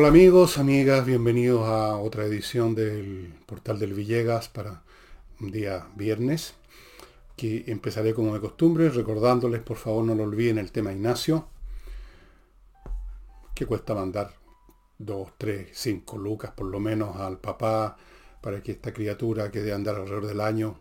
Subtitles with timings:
[0.00, 4.84] Hola amigos, amigas, bienvenidos a otra edición del portal del Villegas para
[5.40, 6.54] un día viernes,
[7.34, 11.48] que empezaré como de costumbre, recordándoles, por favor no lo olviden, el tema Ignacio,
[13.56, 14.34] que cuesta mandar
[14.98, 17.96] dos, tres, cinco lucas por lo menos al papá
[18.40, 20.78] para que esta criatura que debe andar alrededor del año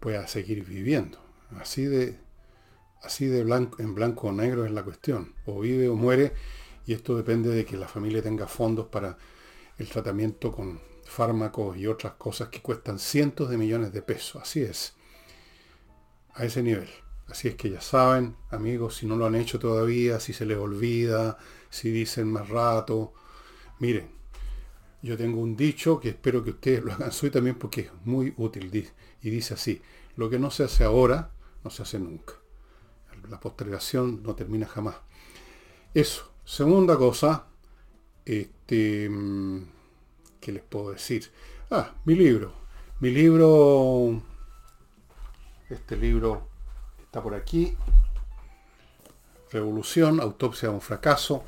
[0.00, 1.18] pueda seguir viviendo.
[1.60, 2.18] Así de,
[3.02, 5.34] así de blanco, en blanco o negro es la cuestión.
[5.44, 6.32] O vive o muere
[6.86, 9.18] y esto depende de que la familia tenga fondos para
[9.76, 14.40] el tratamiento con fármacos y otras cosas que cuestan cientos de millones de pesos.
[14.42, 14.94] Así es.
[16.34, 16.88] A ese nivel.
[17.28, 20.58] Así es que ya saben, amigos, si no lo han hecho todavía, si se les
[20.58, 21.38] olvida,
[21.70, 23.14] si dicen más rato,
[23.80, 24.08] miren,
[25.02, 28.32] yo tengo un dicho que espero que ustedes lo hagan hoy también porque es muy
[28.36, 29.82] útil y dice así,
[30.14, 31.32] lo que no se hace ahora,
[31.64, 32.34] no se hace nunca.
[33.28, 34.96] La postergación no termina jamás.
[35.94, 37.44] Eso, Segunda cosa,
[38.24, 39.62] este, mm,
[40.40, 41.28] ¿qué les puedo decir?
[41.72, 42.52] Ah, mi libro.
[43.00, 44.22] Mi libro,
[45.68, 46.46] este libro
[47.02, 47.76] está por aquí.
[49.50, 51.42] Revolución, autopsia de un fracaso,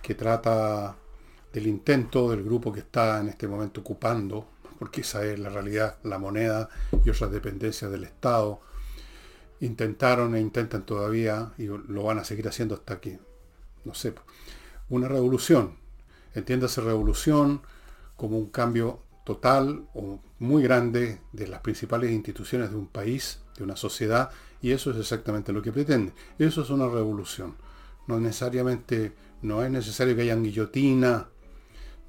[0.00, 0.94] que trata
[1.52, 4.46] del intento del grupo que está en este momento ocupando,
[4.78, 6.68] porque esa es la realidad, la moneda
[7.04, 8.60] y otras dependencias del Estado.
[9.58, 13.18] Intentaron e intentan todavía y lo van a seguir haciendo hasta aquí
[13.84, 14.14] no sé,
[14.88, 15.76] una revolución.
[16.34, 17.62] Entiéndase revolución
[18.16, 23.64] como un cambio total o muy grande de las principales instituciones de un país, de
[23.64, 24.30] una sociedad,
[24.62, 26.12] y eso es exactamente lo que pretende.
[26.38, 27.54] Eso es una revolución.
[28.06, 31.28] No necesariamente, no es necesario que hayan guillotina.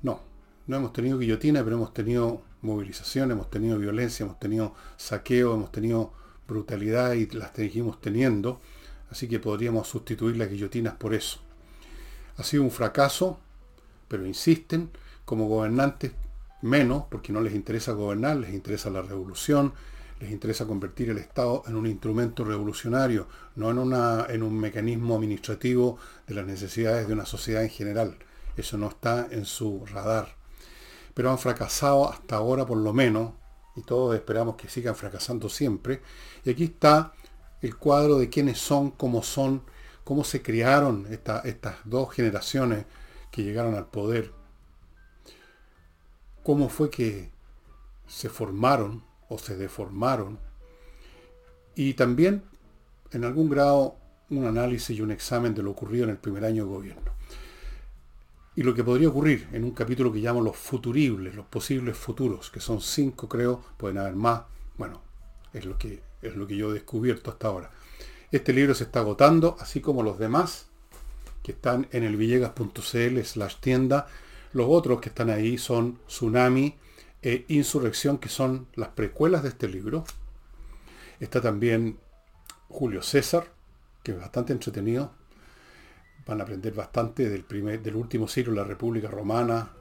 [0.02, 0.22] No,
[0.68, 5.72] no hemos tenido guillotina, pero hemos tenido movilización, hemos tenido violencia, hemos tenido saqueo, hemos
[5.72, 6.14] tenido
[6.48, 8.60] brutalidad y las seguimos teniendo.
[9.10, 11.40] Así que podríamos sustituir las guillotinas por eso.
[12.42, 13.38] Ha sido un fracaso,
[14.08, 14.90] pero insisten,
[15.26, 16.14] como gobernantes
[16.64, 19.74] menos, porque no les interesa gobernar, les interesa la revolución,
[20.20, 26.34] les interesa convertir el Estado en un instrumento revolucionario, no en, un mecanismo administrativo de
[26.34, 28.18] las necesidades de una sociedad en general.
[28.58, 30.36] Eso no está en su radar.
[31.14, 33.34] Pero han fracasado hasta ahora por lo menos,
[33.76, 36.02] y todos esperamos que sigan fracasando siempre.
[36.44, 37.14] Y aquí está
[37.62, 39.62] el cuadro de quiénes son, cómo son
[40.04, 42.86] cómo se criaron estas dos generaciones
[43.32, 44.32] que llegaron al poder,
[46.44, 47.30] cómo fue que
[48.08, 50.40] se formaron o se deformaron,
[51.76, 52.44] y también
[53.12, 53.96] en algún grado
[54.30, 57.12] un análisis y un examen de lo ocurrido en el primer año de gobierno.
[58.56, 62.50] Y lo que podría ocurrir en un capítulo que llamo los futuribles, los posibles futuros,
[62.50, 64.44] que son cinco creo, pueden haber más,
[64.78, 65.02] bueno,
[65.54, 67.72] es lo que, es lo que yo he descubierto hasta ahora.
[68.32, 70.68] Este libro se está agotando, así como los demás
[71.44, 74.08] que están en el villegas.cl slash tienda.
[74.54, 76.76] Los otros que están ahí son Tsunami
[77.22, 80.06] e Insurrección, que son las precuelas de este libro.
[81.20, 82.00] Está también
[82.70, 83.52] Julio César,
[84.02, 85.14] que es bastante entretenido.
[86.26, 89.74] Van a aprender bastante del, primer, del último siglo la República Romana,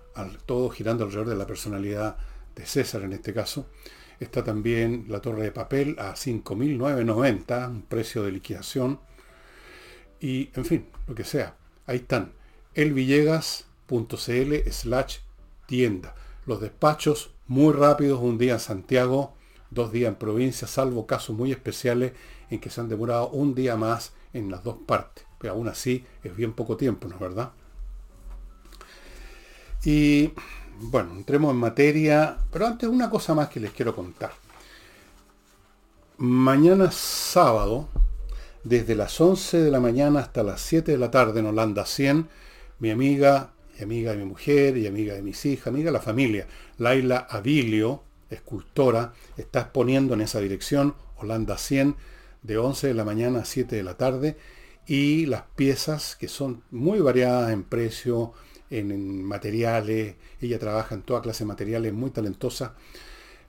[0.47, 2.17] todo girando alrededor de la personalidad
[2.57, 3.69] de César en este caso.
[4.21, 9.01] Está también la torre de papel a 5.990, un precio de liquidación.
[10.21, 11.57] Y, en fin, lo que sea.
[11.87, 12.33] Ahí están.
[12.75, 15.19] elvillegas.cl slash
[15.67, 16.15] tienda.
[16.47, 19.35] Los despachos muy rápidos, un día en Santiago,
[19.71, 22.13] dos días en provincia, salvo casos muy especiales
[22.51, 25.25] en que se han demorado un día más en las dos partes.
[25.39, 27.53] Pero aún así es bien poco tiempo, ¿no es verdad?
[29.85, 30.33] Y
[30.83, 34.33] bueno, entremos en materia, pero antes una cosa más que les quiero contar.
[36.17, 37.89] Mañana sábado,
[38.65, 42.29] desde las 11 de la mañana hasta las 7 de la tarde en Holanda 100,
[42.79, 46.01] mi amiga y amiga de mi mujer y amiga de mis hijas, amiga de la
[46.01, 46.47] familia,
[46.79, 51.97] Laila Avilio, escultora, está exponiendo en esa dirección Holanda 100
[52.43, 54.39] de 11 de la mañana a 7 de la tarde
[54.87, 58.33] y las piezas que son muy variadas en precio,
[58.71, 62.75] en, materiales, ella trabaja en toda clase de materiales, muy talentosa.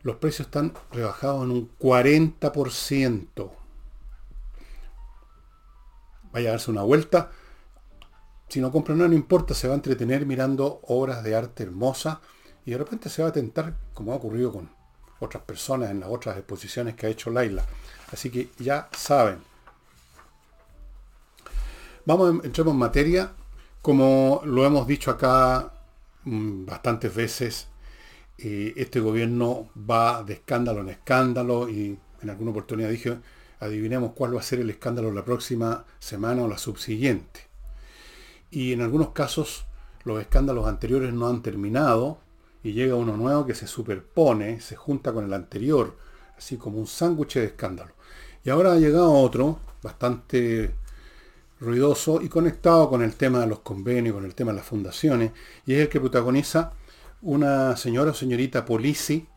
[0.04, 3.52] Los precios están rebajados en un 40%.
[6.32, 7.32] Vaya a darse una vuelta.
[8.50, 12.18] Si no compra nada, no importa, se va a entretener mirando obras de arte hermosas
[12.66, 14.70] y de repente se va a tentar, como ha ocurrido con
[15.20, 17.64] otras personas en las otras exposiciones que ha hecho Laila.
[18.12, 19.40] Así que ya saben.
[22.06, 23.32] Vamos, entremos en materia.
[23.82, 25.74] Como lo hemos dicho acá
[26.24, 27.68] mm, bastantes veces,
[28.38, 33.18] eh, este gobierno va de escándalo en escándalo y en alguna oportunidad dije,
[33.60, 37.48] adivinemos cuál va a ser el escándalo la próxima semana o la subsiguiente.
[38.52, 39.66] Y en algunos casos
[40.04, 42.20] los escándalos anteriores no han terminado
[42.64, 45.98] y llega uno nuevo que se superpone, se junta con el anterior,
[46.38, 47.94] así como un sándwich de escándalo.
[48.44, 50.76] Y ahora ha llegado otro, bastante
[51.62, 55.32] ruidoso y conectado con el tema de los convenios, con el tema de las fundaciones,
[55.66, 56.74] y es el que protagoniza
[57.22, 59.28] una señora o señorita Polisi,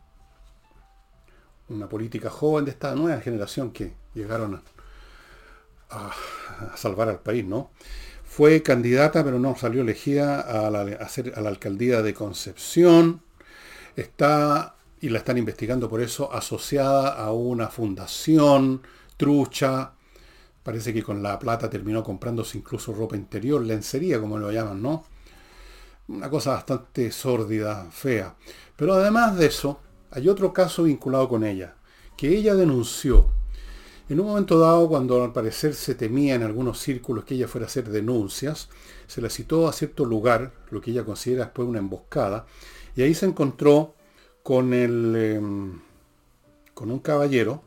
[1.69, 4.55] una política joven de esta nueva generación que llegaron
[5.89, 6.11] a,
[6.75, 7.71] salvar al país, ¿no?
[8.23, 13.21] Fue candidata, pero no salió elegida a la, a la alcaldía de Concepción.
[13.95, 18.81] Está, y la están investigando por eso, asociada a una fundación
[19.15, 19.94] trucha.
[20.65, 25.03] Parece que con la plata terminó comprándose incluso ropa interior, lencería, como lo llaman, ¿no?
[26.07, 28.35] Una cosa bastante sórdida, fea.
[28.75, 29.79] Pero además de eso,
[30.09, 31.75] hay otro caso vinculado con ella,
[32.17, 33.27] que ella denunció.
[34.09, 37.65] En un momento dado, cuando al parecer se temía en algunos círculos que ella fuera
[37.65, 38.69] a hacer denuncias,
[39.05, 42.47] se la citó a cierto lugar, lo que ella considera después una emboscada,
[42.95, 43.93] y ahí se encontró
[44.41, 45.79] con, el, em,
[46.73, 47.61] con un caballero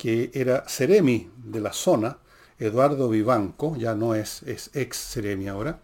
[0.00, 2.16] que era Ceremi de la zona,
[2.58, 5.80] Eduardo Vivanco, ya no es, es ex Ceremi ahora,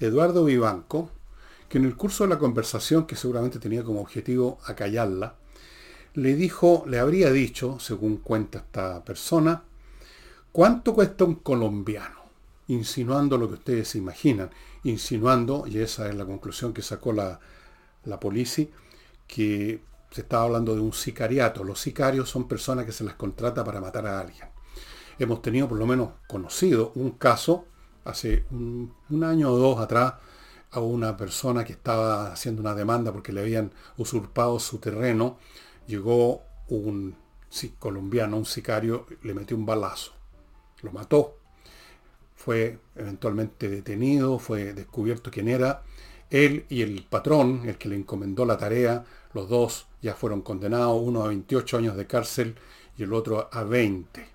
[0.00, 1.08] Eduardo Vivanco,
[1.66, 5.36] que en el curso de la conversación, que seguramente tenía como objetivo acallarla,
[6.12, 9.62] le dijo, le habría dicho, según cuenta esta persona,
[10.52, 12.20] ¿cuánto cuesta un colombiano?
[12.68, 14.50] Insinuando lo que ustedes se imaginan,
[14.82, 17.40] insinuando, y esa es la conclusión que sacó la,
[18.04, 18.66] la policía,
[19.26, 19.80] que
[20.14, 21.64] se estaba hablando de un sicariato.
[21.64, 24.46] Los sicarios son personas que se las contrata para matar a alguien.
[25.18, 27.64] Hemos tenido por lo menos conocido un caso
[28.04, 28.94] hace un,
[29.24, 30.14] año o dos atrás
[30.70, 35.36] a una persona que estaba haciendo una demanda porque le habían usurpado su terreno.
[35.88, 37.16] Llegó un
[37.80, 40.12] colombiano, un sicario, le metió un balazo.
[40.82, 41.38] Lo mató.
[42.36, 45.82] Fue eventualmente detenido, fue descubierto quién era.
[46.30, 51.00] Él y el patrón, el que le encomendó la tarea, los dos ya fueron condenados,
[51.02, 52.56] uno a 28 años de cárcel
[52.96, 54.26] y el otro a 20.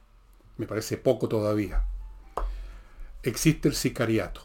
[0.57, 1.86] Me parece poco todavía
[3.24, 4.42] existe el sicariato.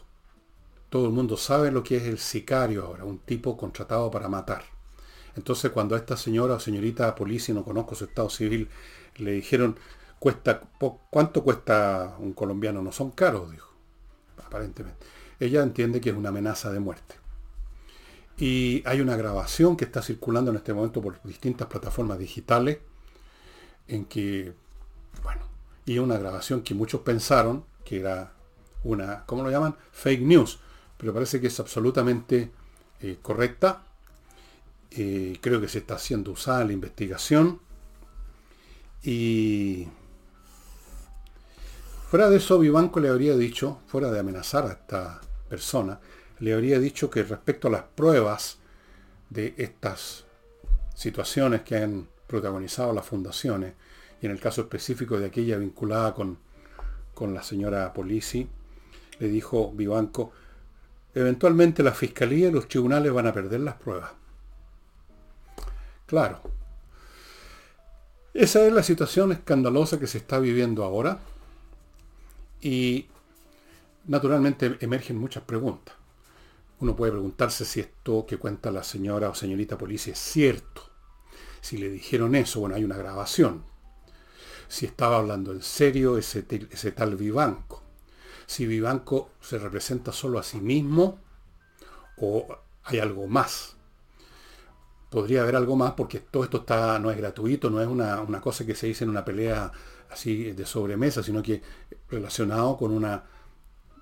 [0.89, 4.63] Todo el mundo sabe lo que es el sicario ahora, un tipo contratado para matar.
[5.35, 8.69] Entonces cuando a esta señora o señorita policía, no conozco su estado civil,
[9.17, 9.77] le dijeron,
[10.19, 10.61] cuesta,
[11.09, 12.81] ¿cuánto cuesta un colombiano?
[12.81, 13.69] No son caros, dijo,
[14.45, 15.05] aparentemente.
[15.39, 17.15] Ella entiende que es una amenaza de muerte.
[18.37, 22.79] Y hay una grabación que está circulando en este momento por distintas plataformas digitales,
[23.87, 24.53] en que,
[25.23, 25.43] bueno,
[25.85, 28.33] y una grabación que muchos pensaron que era
[28.83, 29.75] una, ¿cómo lo llaman?
[29.91, 30.59] Fake news,
[30.97, 32.51] pero parece que es absolutamente
[33.01, 33.83] eh, correcta.
[34.91, 37.59] Eh, creo que se está haciendo usada la investigación.
[39.03, 39.87] Y
[42.09, 45.99] fuera de eso, Vivanco le habría dicho, fuera de amenazar a esta persona,
[46.45, 48.59] le habría dicho que respecto a las pruebas
[49.31, 50.25] de estas
[50.93, 53.73] situaciones que han protagonizado las fundaciones,
[54.21, 56.37] y en el caso específico de aquella vinculada con,
[57.15, 58.47] con la señora Polisi,
[59.17, 60.33] le dijo Vivanco,
[61.15, 64.11] eventualmente la fiscalía y los tribunales van a perder las pruebas.
[66.05, 66.41] Claro.
[68.35, 71.17] Esa es la situación escandalosa que se está viviendo ahora
[72.61, 73.07] y
[74.05, 76.04] naturalmente emergen muchas preguntas.
[76.79, 80.89] Uno puede preguntarse si esto que cuenta la señora o señorita policía es cierto.
[81.61, 83.63] Si le dijeron eso, bueno, hay una grabación.
[84.67, 87.85] Si estaba hablando en serio ese, tal Vivanco
[88.45, 91.19] si Vivanco se representa solo a sí mismo
[92.17, 92.47] o
[92.83, 93.75] hay algo más.
[95.09, 98.41] Podría haber algo más porque todo esto está, no es gratuito, no es una, una
[98.41, 99.71] cosa que se dice en una pelea
[100.09, 101.61] así de sobremesa, sino que
[102.09, 103.23] relacionado con una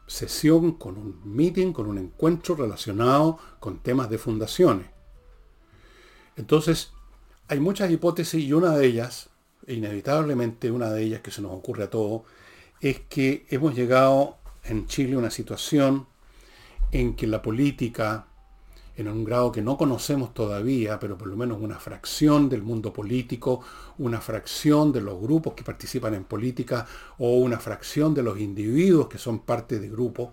[0.07, 4.88] sesión, con un meeting, con un encuentro relacionado con temas de fundaciones.
[6.36, 6.91] Entonces,
[7.48, 9.29] hay muchas hipótesis y una de ellas,
[9.67, 12.24] inevitablemente una de ellas que se nos ocurre a todos,
[12.81, 16.07] es que hemos llegado en Chile a una situación
[16.91, 18.27] en que la política,
[18.95, 22.93] en un grado que no conocemos todavía, pero por lo menos una fracción del mundo
[22.93, 23.62] político,
[23.97, 26.85] una fracción de los grupos que participan en política
[27.17, 30.29] o una fracción de los individuos que son parte de grupos,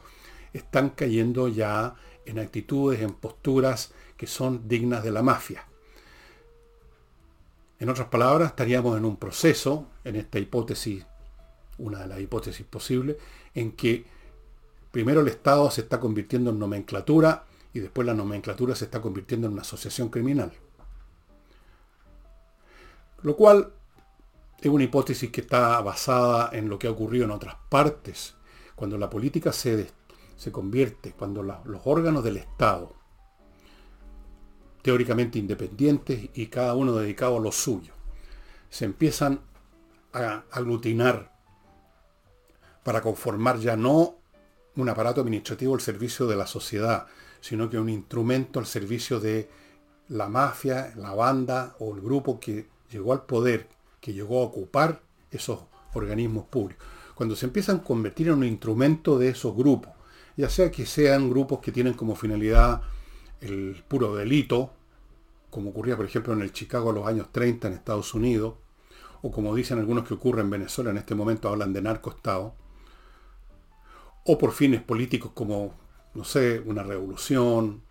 [0.53, 1.95] están cayendo ya
[2.27, 5.65] en actitudes, en posturas que son dignas de la mafia.
[7.79, 11.07] En otras palabras, estaríamos en un proceso, en esta hipótesis
[11.81, 13.17] una de las hipótesis posibles,
[13.55, 14.05] en que
[14.91, 19.47] primero el Estado se está convirtiendo en nomenclatura y después la nomenclatura se está convirtiendo
[19.47, 20.53] en una asociación criminal.
[23.23, 23.73] Lo cual
[24.61, 28.35] es una hipótesis que está basada en lo que ha ocurrido en otras partes.
[28.75, 29.91] Cuando la política se,
[30.37, 32.95] se convierte, cuando los órganos del Estado,
[34.83, 37.93] teóricamente independientes y cada uno dedicado a lo suyo,
[38.69, 39.41] se empiezan
[40.13, 41.33] a aglutinar
[42.83, 44.17] para conformar ya no
[44.77, 47.07] un aparato administrativo al servicio de la sociedad,
[47.41, 49.49] sino que un instrumento al servicio de
[50.09, 53.69] la mafia, la banda o el grupo que llegó al poder,
[54.01, 55.61] que llegó a ocupar esos
[55.95, 56.85] organismos públicos.
[57.15, 59.93] Cuando se empiezan a convertir en un instrumento de esos grupos,
[60.37, 62.83] ya sea que sean grupos que tienen como finalidad
[63.41, 64.73] el puro delito,
[65.51, 68.55] como ocurría por ejemplo en el Chicago a los años 30 en Estados Unidos,
[69.23, 72.55] o como dicen algunos que ocurre en Venezuela en este momento, hablan de narcoestado,
[74.25, 75.75] o por fines políticos como,
[76.15, 77.83] no sé, una revolución,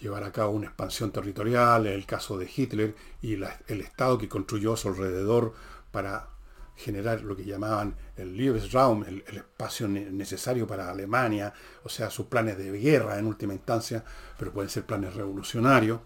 [0.00, 4.28] llevar a cabo una expansión territorial, en el caso de Hitler y el Estado que
[4.28, 5.54] construyó a su alrededor
[5.90, 6.28] para
[6.76, 11.52] generar lo que llamaban el Lebensraum, el, espacio necesario para Alemania,
[11.84, 14.04] o sea, sus planes de guerra en última instancia,
[14.38, 16.00] pero pueden ser planes revolucionarios.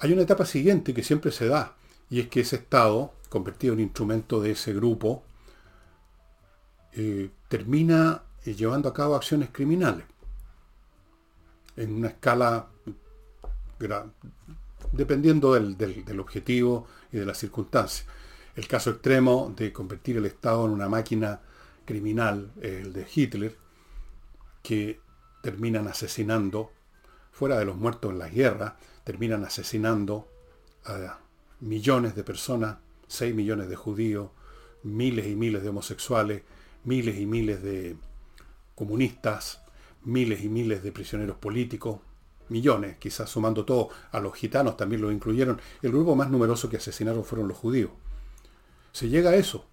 [0.00, 1.76] Hay una etapa siguiente que siempre se da,
[2.10, 5.24] y es que ese Estado, convertido en instrumento de ese grupo,
[6.92, 10.06] eh, termina eh, llevando a cabo acciones criminales
[11.76, 12.68] en una escala
[14.92, 18.06] dependiendo del, del, objetivo y de las circunstancias.
[18.54, 21.40] El caso extremo de convertir el Estado en una máquina
[21.84, 23.56] criminal, el de Hitler,
[24.62, 25.00] que
[25.42, 26.72] terminan asesinando,
[27.32, 30.26] fuera de los muertos en la guerra, terminan asesinando
[30.86, 31.18] a
[31.60, 34.30] millones de personas, 6 millones de judíos,
[34.82, 36.42] miles y miles de homosexuales,
[36.84, 37.96] miles y miles de
[38.76, 39.62] comunistas,
[40.04, 41.98] miles y miles de prisioneros políticos,
[42.48, 45.60] millones, quizás sumando todo, a los gitanos también lo incluyeron.
[45.82, 47.90] El grupo más numeroso que asesinaron fueron los judíos.
[48.92, 49.66] Se llega a eso.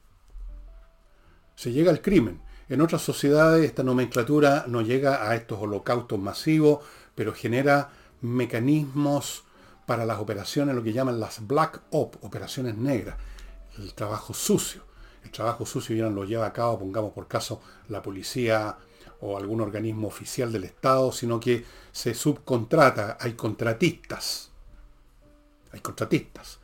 [1.56, 2.42] Se llega al crimen.
[2.70, 6.84] En otras sociedades esta nomenclatura no llega a estos holocaustos masivos,
[7.14, 7.92] pero genera
[8.22, 9.44] mecanismos
[9.86, 13.18] para las operaciones, lo que llaman las black op, operaciones negras,
[13.78, 14.82] el trabajo sucio
[15.24, 18.78] el trabajo sucio ya no lo lleva a cabo, pongamos por caso, la policía
[19.26, 21.64] o algún organismo oficial del Estado, sino que
[21.94, 24.52] se subcontrata, hay contratistas,
[25.72, 26.60] hay contratistas,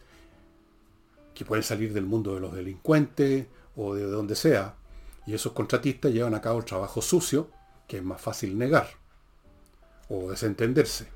[1.33, 3.47] que pueden salir del mundo de los delincuentes
[3.77, 4.75] o de donde sea,
[5.25, 7.49] y esos contratistas llevan a cabo el trabajo sucio,
[7.87, 8.89] que es más fácil negar
[10.09, 11.07] o desentenderse.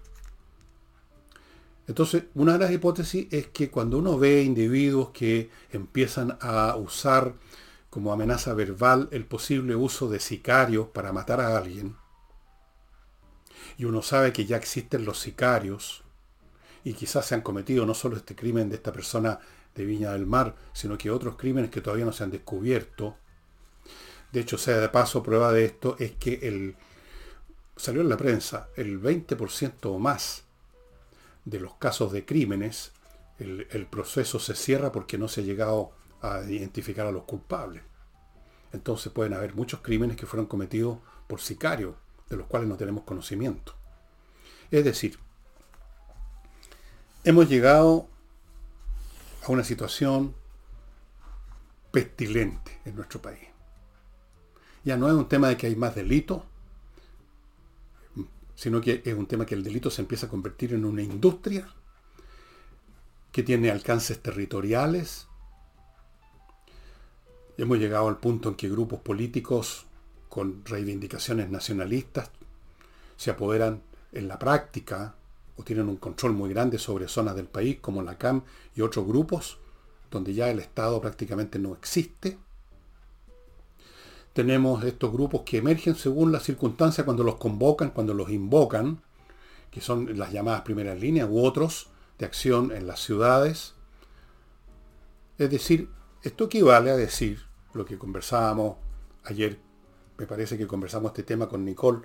[1.87, 7.33] Entonces, una de las hipótesis es que cuando uno ve individuos que empiezan a usar
[7.93, 11.95] como amenaza verbal el posible uso de sicarios para matar a alguien,
[13.77, 16.03] y uno sabe que ya existen los sicarios,
[16.83, 19.37] y quizás se han cometido no solo este crimen de esta persona
[19.75, 23.15] de Viña del Mar, sino que otros crímenes que todavía no se han descubierto.
[24.31, 26.75] De hecho, sea de paso, prueba de esto es que el,
[27.77, 30.45] salió en la prensa el 20% o más
[31.45, 32.91] de los casos de crímenes,
[33.37, 35.91] el, proceso se cierra porque no se ha llegado
[36.23, 37.83] a identificar a los culpables.
[38.71, 41.95] Entonces pueden haber muchos crímenes que fueron cometidos por sicarios,
[42.29, 43.75] de los cuales no tenemos conocimiento.
[44.71, 45.19] Es decir,
[47.23, 48.07] hemos llegado
[49.45, 50.33] a una situación
[51.91, 53.47] pestilente en nuestro país.
[54.83, 56.41] Ya no es un tema de que hay más delitos,
[58.55, 61.67] sino que es un tema que el delito se empieza a convertir en una industria
[63.31, 65.27] que tiene alcances territoriales.
[67.57, 69.85] Hemos llegado al punto en que grupos políticos
[70.29, 72.31] con reivindicaciones nacionalistas
[73.15, 73.81] se apoderan
[74.11, 75.15] en la práctica
[75.55, 78.41] o tienen un control muy grande sobre zonas del país como la CAM
[78.75, 79.59] y otros grupos
[80.09, 82.37] donde ya el Estado prácticamente no existe
[84.33, 89.01] tenemos estos grupos que emergen según las circunstancias cuando los convocan, cuando los invocan,
[89.69, 93.75] que son las llamadas primeras líneas, u otros de acción en las ciudades.
[95.37, 95.87] Es decir,
[96.23, 98.77] esto equivale a decir lo que conversábamos
[99.25, 99.59] ayer,
[100.17, 102.01] me parece que conversamos este tema con Nicole,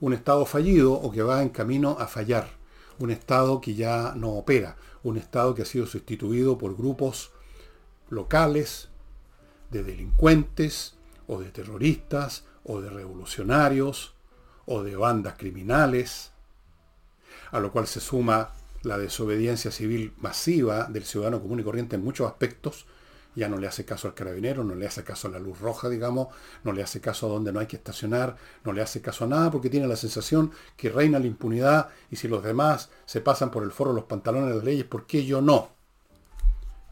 [0.00, 2.48] un Estado fallido o que va en camino a fallar,
[2.98, 7.32] un Estado que ya no opera, un Estado que ha sido sustituido por grupos
[8.08, 8.88] locales
[9.70, 14.14] de delincuentes, o de terroristas, o de revolucionarios,
[14.66, 16.32] o de bandas criminales,
[17.52, 18.52] a lo cual se suma
[18.82, 22.86] la desobediencia civil masiva del ciudadano común y corriente en muchos aspectos,
[23.34, 25.88] ya no le hace caso al carabinero, no le hace caso a la luz roja,
[25.88, 26.28] digamos,
[26.64, 29.28] no le hace caso a donde no hay que estacionar, no le hace caso a
[29.28, 33.50] nada porque tiene la sensación que reina la impunidad y si los demás se pasan
[33.50, 35.68] por el foro los pantalones de las leyes, ¿por qué yo no?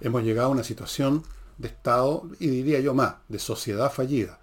[0.00, 1.25] Hemos llegado a una situación
[1.59, 4.38] de Estado y diría yo más, de sociedad fallida.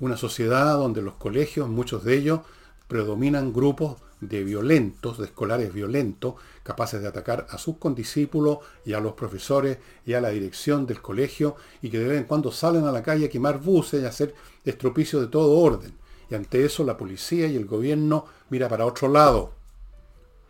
[0.00, 2.40] una sociedad donde los colegios, muchos de ellos,
[2.88, 3.96] predominan grupos
[4.28, 9.78] de violentos, de escolares violentos, capaces de atacar a sus condiscípulos y a los profesores
[10.06, 13.02] y a la dirección del colegio y que de vez en cuando salen a la
[13.02, 15.94] calle a quemar buses y a hacer estropicio de todo orden.
[16.30, 19.52] Y ante eso la policía y el gobierno mira para otro lado,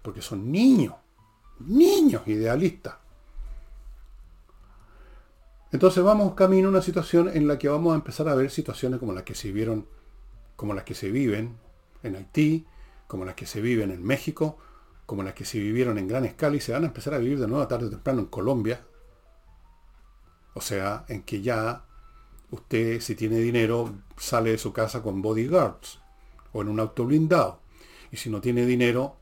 [0.02, 0.94] porque son niños,
[1.60, 2.94] niños idealistas.
[5.72, 9.00] Entonces vamos camino a una situación en la que vamos a empezar a ver situaciones
[9.00, 9.86] como las que se vieron,
[10.54, 11.56] como las que se viven
[12.04, 12.64] en Haití,
[13.06, 14.58] como las que se viven en México,
[15.06, 17.38] como las que se vivieron en gran escala y se van a empezar a vivir
[17.38, 18.80] de nuevo tarde o temprano en Colombia.
[20.54, 21.84] O sea, en que ya
[22.50, 26.00] usted, si tiene dinero, sale de su casa con bodyguards
[26.52, 27.60] o en un auto blindado.
[28.10, 29.16] Y si no tiene dinero,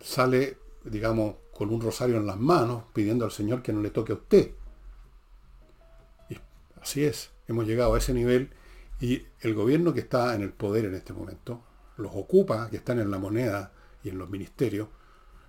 [0.00, 4.12] sale, digamos, con un rosario en las manos, pidiendo al Señor que no le toque
[4.12, 4.52] a usted.
[6.80, 8.50] Así es, hemos llegado a ese nivel
[9.00, 11.62] y el gobierno que está en el poder en este momento,
[12.00, 14.88] los ocupa, que están en la moneda y en los ministerios,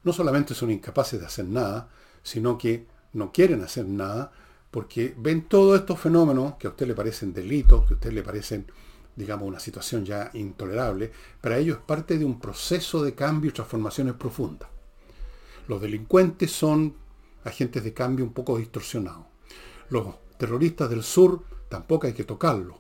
[0.04, 1.90] no solamente son incapaces de hacer nada,
[2.24, 4.32] sino que no quieren hacer nada
[4.72, 8.24] porque ven todos estos fenómenos que a usted le parecen delitos, que a usted le
[8.24, 8.66] parecen,
[9.16, 13.54] digamos, una situación ya intolerable, para ellos es parte de un proceso de cambio y
[13.54, 14.70] transformaciones profundas.
[15.68, 16.96] Los delincuentes son
[17.44, 19.26] agentes de cambio un poco distorsionados.
[19.90, 22.80] Los terroristas del sur tampoco hay que tocarlo.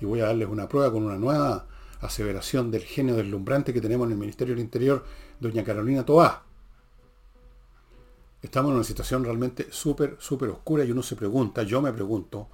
[0.00, 1.68] Y voy a darles una prueba con una nueva
[2.00, 5.04] aseveración del genio deslumbrante que tenemos en el Ministerio del Interior,
[5.40, 6.44] doña Carolina Toá.
[8.42, 12.48] Estamos en una situación realmente súper, súper oscura y uno se pregunta, yo me pregunto,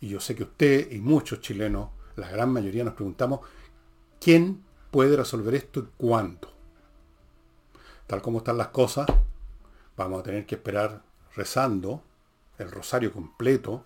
[0.00, 3.40] y yo sé que usted y muchos chilenos, la gran mayoría nos preguntamos,
[4.20, 6.52] ¿quién puede resolver esto y cuándo?
[8.06, 9.06] Tal como están las cosas,
[9.96, 11.02] vamos a tener que esperar
[11.34, 12.02] rezando
[12.58, 13.84] el rosario completo,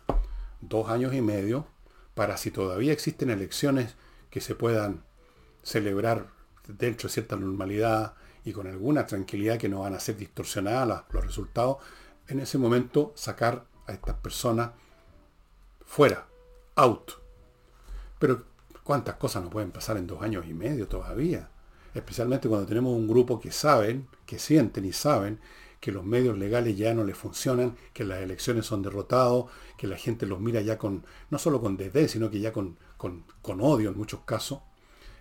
[0.60, 1.66] dos años y medio,
[2.14, 3.96] para si todavía existen elecciones
[4.30, 5.04] que se puedan
[5.62, 6.28] celebrar
[6.66, 8.14] dentro de cierta normalidad
[8.44, 11.78] y con alguna tranquilidad que no van a ser distorsionadas los resultados,
[12.28, 14.70] en ese momento sacar a estas personas
[15.84, 16.26] fuera,
[16.76, 17.12] out.
[18.18, 18.44] Pero
[18.84, 21.50] cuántas cosas no pueden pasar en dos años y medio todavía,
[21.92, 25.40] especialmente cuando tenemos un grupo que saben, que sienten y saben
[25.80, 29.46] que los medios legales ya no les funcionan, que las elecciones son derrotados,
[29.78, 32.76] que la gente los mira ya con, no solo con desdén, sino que ya con,
[33.00, 34.60] con, odio en muchos casos.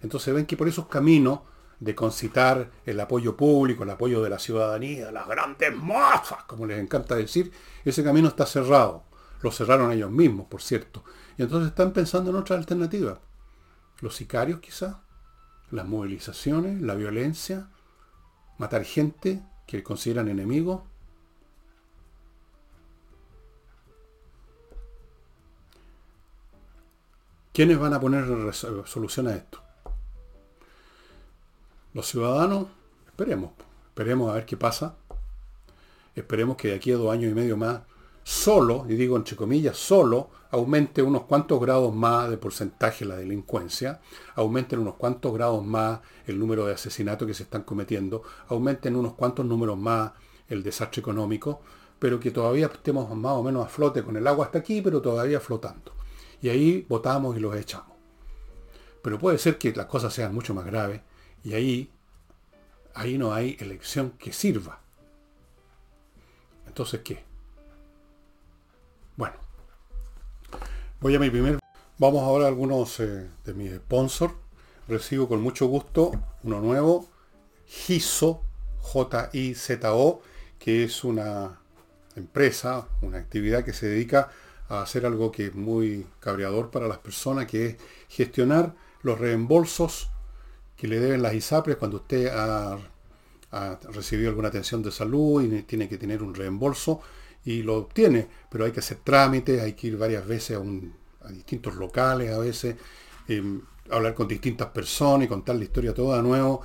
[0.01, 1.39] Entonces ven que por esos caminos
[1.79, 6.79] de concitar el apoyo público, el apoyo de la ciudadanía, las grandes masas, como les
[6.79, 7.53] encanta decir,
[7.85, 9.03] ese camino está cerrado.
[9.41, 11.05] Lo cerraron ellos mismos, por cierto.
[11.37, 13.21] Y entonces están pensando en otra alternativa.
[14.01, 14.97] Los sicarios quizás,
[15.71, 17.69] las movilizaciones, la violencia,
[18.57, 20.81] matar gente, que consideran enemigos.
[27.59, 29.59] ¿Quiénes van a poner solución a esto?
[31.93, 32.67] Los ciudadanos,
[33.05, 33.51] esperemos,
[33.89, 34.95] esperemos a ver qué pasa.
[36.15, 37.81] Esperemos que de aquí a dos años y medio más,
[38.23, 43.99] solo, y digo entre comillas, solo, aumente unos cuantos grados más de porcentaje la delincuencia,
[44.35, 49.15] aumenten unos cuantos grados más el número de asesinatos que se están cometiendo, aumenten unos
[49.15, 50.13] cuantos números más
[50.47, 51.59] el desastre económico,
[51.99, 55.01] pero que todavía estemos más o menos a flote con el agua hasta aquí, pero
[55.01, 55.98] todavía flotando.
[56.41, 57.97] Y ahí votamos y los echamos.
[59.01, 61.01] Pero puede ser que las cosas sean mucho más graves
[61.43, 61.91] y ahí,
[62.93, 64.81] ahí no hay elección que sirva.
[66.67, 67.23] Entonces, ¿qué?
[69.15, 69.35] Bueno,
[71.01, 71.59] Voy a mi primer...
[71.97, 74.33] Vamos ahora algunos eh, de mis sponsors.
[74.89, 76.11] Recibo con mucho gusto
[76.43, 77.07] uno nuevo,
[77.65, 78.43] Gizo,
[78.81, 80.21] J-I-Z-O,
[80.57, 81.57] que es una
[82.17, 84.29] empresa, una actividad que se dedica a
[84.69, 87.75] hacer algo que es muy cabreador para las personas, que es
[88.07, 90.09] gestionar los reembolsos
[90.77, 92.77] que le deben las ISAPRES cuando usted ha,
[93.51, 97.01] ha, recibido alguna atención de salud y tiene que tener un reembolso
[97.43, 101.75] y lo obtiene, pero hay que hacer trámites, hay que ir varias veces a, distintos
[101.75, 102.75] locales a veces,
[103.27, 106.61] em, hablar con distintas personas y contar la historia toda de nuevo,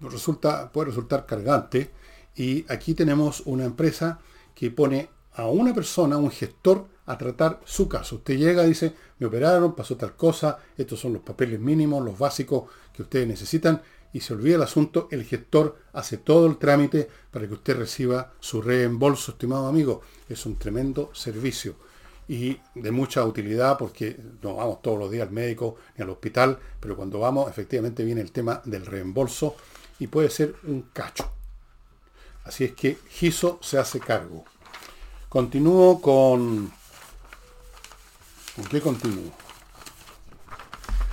[0.00, 1.90] resulta, puede resultar cargante.
[2.34, 4.18] Y aquí tenemos una empresa
[4.54, 8.16] que pone a una persona, un gestor, a tratar su caso.
[8.16, 12.64] Usted llega dice, me operaron, pasó tal cosa, estos son los papeles mínimos, los básicos
[12.92, 13.80] que ustedes necesitan,
[14.12, 18.32] y se olvida el asunto, el gestor hace todo el trámite para que usted reciba
[18.40, 20.00] su reembolso, estimado amigo.
[20.28, 21.76] Es un tremendo servicio
[22.26, 26.58] y de mucha utilidad porque no vamos todos los días al médico ni al hospital,
[26.80, 29.54] pero cuando vamos efectivamente viene el tema del reembolso
[30.00, 31.30] y puede ser un cacho.
[32.44, 34.44] Así es que Giso se hace cargo.
[35.28, 36.72] Continúo con...
[38.56, 39.30] ¿Con qué continúo?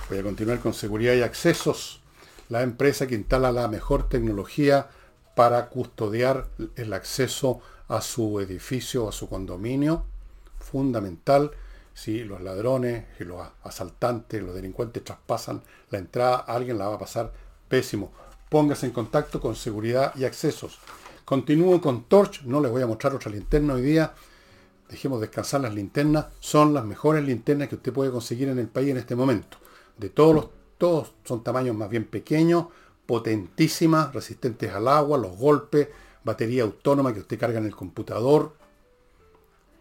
[0.08, 2.00] Voy a continuar con seguridad y accesos.
[2.48, 4.88] La empresa que instala la mejor tecnología
[5.34, 10.04] para custodiar el acceso a su edificio, a su condominio.
[10.60, 11.50] Fundamental.
[11.92, 17.00] Si los ladrones y los asaltantes, los delincuentes traspasan la entrada, alguien la va a
[17.00, 17.34] pasar
[17.68, 18.12] pésimo.
[18.48, 20.78] Póngase en contacto con seguridad y accesos.
[21.26, 22.42] Continúo con Torch.
[22.44, 24.14] No les voy a mostrar otra linterna hoy día.
[24.88, 26.26] Dejemos descansar las linternas.
[26.38, 29.58] Son las mejores linternas que usted puede conseguir en el país en este momento.
[29.98, 32.66] De todos los, todos son tamaños más bien pequeños,
[33.06, 35.88] potentísimas, resistentes al agua, los golpes,
[36.22, 38.54] batería autónoma que usted carga en el computador,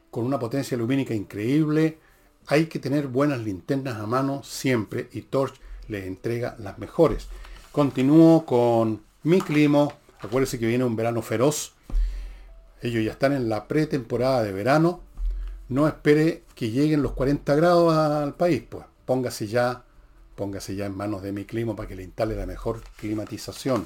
[0.09, 1.99] con una potencia lumínica increíble.
[2.47, 5.53] Hay que tener buenas linternas a mano siempre y Torch
[5.89, 7.27] les entrega las mejores.
[7.71, 9.89] Continúo con mi clima.
[10.21, 11.73] Acuérdese que viene un verano feroz.
[12.81, 15.01] Ellos ya están en la pretemporada de verano.
[15.69, 19.83] No espere que lleguen los 40 grados al país, pues póngase ya,
[20.35, 23.85] póngase ya en manos de mi clima para que le instale la mejor climatización.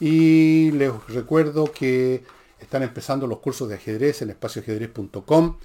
[0.00, 2.22] Y les recuerdo que
[2.60, 5.56] están empezando los cursos de ajedrez en espacioajedrez.com.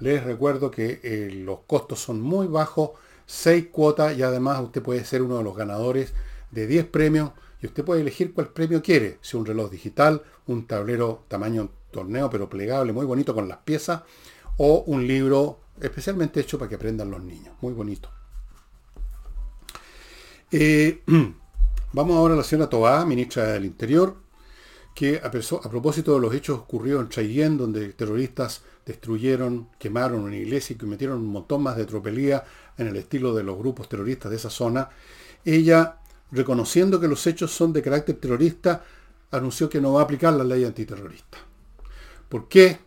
[0.00, 2.90] Les recuerdo que eh, los costos son muy bajos,
[3.26, 6.12] 6 cuotas y además usted puede ser uno de los ganadores
[6.50, 10.66] de 10 premios y usted puede elegir cuál premio quiere, si un reloj digital, un
[10.66, 14.02] tablero tamaño torneo pero plegable, muy bonito con las piezas,
[14.56, 18.10] o un libro especialmente hecho para que aprendan los niños, muy bonito.
[20.50, 21.02] Eh,
[21.92, 24.16] vamos ahora a la señora Tobá, ministra del Interior,
[24.94, 30.74] que a, propósito de los hechos ocurridos en Chayén, donde terroristas destruyeron, quemaron una iglesia
[30.74, 32.42] y cometieron un montón más de tropelía
[32.76, 34.88] en el estilo de los grupos terroristas de esa zona,
[35.44, 35.98] ella,
[36.30, 38.84] reconociendo que los hechos son de carácter terrorista,
[39.30, 41.38] anunció que no va a aplicar la ley antiterrorista.
[42.28, 42.78] ¿Por qué?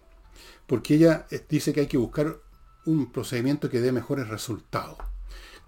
[0.67, 2.37] Porque ella eh, dice que hay que buscar
[2.85, 4.97] un procedimiento que dé mejores resultados.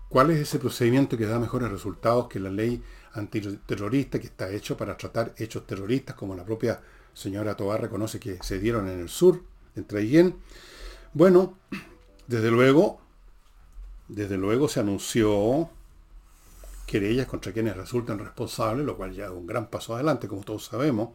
[0.09, 2.83] ¿Cuál es ese procedimiento que da mejores resultados que la ley
[3.13, 6.81] antiterrorista que está hecho para tratar hechos terroristas, como la propia
[7.13, 9.41] señora Tobar reconoce que se dieron en el sur,
[9.75, 10.35] en Traillén?
[11.13, 11.57] Bueno,
[12.27, 13.01] desde luego,
[14.07, 15.69] desde luego se anunció
[16.85, 20.65] querellas contra quienes resultan responsables, lo cual ya es un gran paso adelante, como todos
[20.65, 21.09] sabemos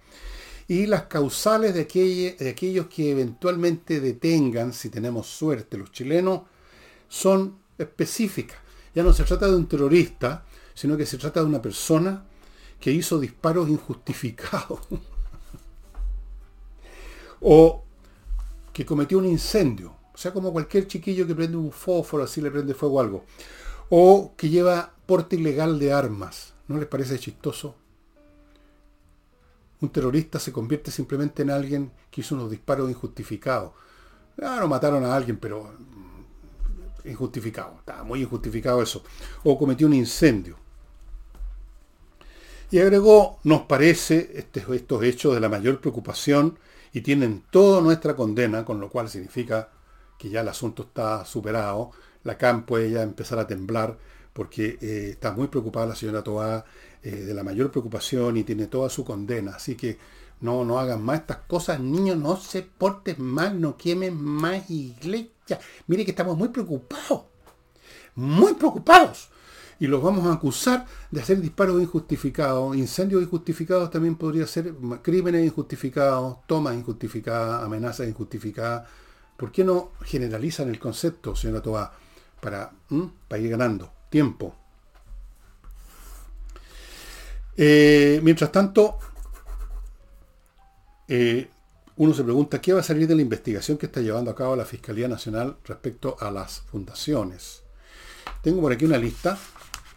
[0.68, 6.42] y las causales de, de aquellos que eventualmente detengan, si tenemos suerte los chilenos,
[7.08, 8.58] son específicas.
[8.94, 12.22] Ya no se trata de un terrorista, sino que se trata de una persona
[12.78, 14.80] que hizo disparos injustificados.
[17.40, 17.82] o
[18.70, 19.96] que cometió un incendio.
[20.12, 23.24] O sea, como cualquier chiquillo que prende un fósforo, así le prende fuego algo.
[23.90, 26.54] O que lleva porte ilegal de armas.
[26.66, 27.74] ¿No les parece chistoso?
[29.80, 33.72] un terrorista se convierte simplemente en alguien que hizo unos disparos injustificados.
[34.42, 37.76] Ah, no mataron a alguien, pero mm, injustificado.
[37.78, 39.04] Estaba muy injustificado eso.
[39.44, 40.56] O cometió un incendio.
[42.70, 46.58] Y agregó, nos parece este, estos hechos de la mayor preocupación
[46.92, 49.70] y tienen toda nuestra condena, con lo cual significa
[50.18, 51.92] que ya el asunto está superado.
[52.24, 53.98] La CAM puede ya empezar a temblar
[54.32, 56.64] porque eh, está muy preocupada la señora Toá
[57.02, 59.56] eh, de la mayor preocupación y tiene toda su condena.
[59.56, 59.98] Así que
[60.40, 65.58] no, no hagan más estas cosas, niños, no se porten mal, no quemen más iglesia.
[65.88, 67.22] Mire que estamos muy preocupados,
[68.14, 69.30] muy preocupados.
[69.80, 75.44] Y los vamos a acusar de hacer disparos injustificados, incendios injustificados también podría ser crímenes
[75.44, 78.88] injustificados, tomas injustificadas, amenazas injustificadas.
[79.36, 81.92] ¿Por qué no generalizan el concepto, señora Toa,
[82.40, 82.72] para,
[83.38, 84.54] ir ganando tiempo?
[87.56, 88.98] Eh, mientras tanto,
[91.08, 91.48] eh,
[91.96, 94.54] uno se pregunta qué va a salir de la investigación que está llevando a cabo
[94.54, 97.62] la Fiscalía Nacional respecto a las fundaciones.
[98.42, 99.36] Tengo por aquí una lista,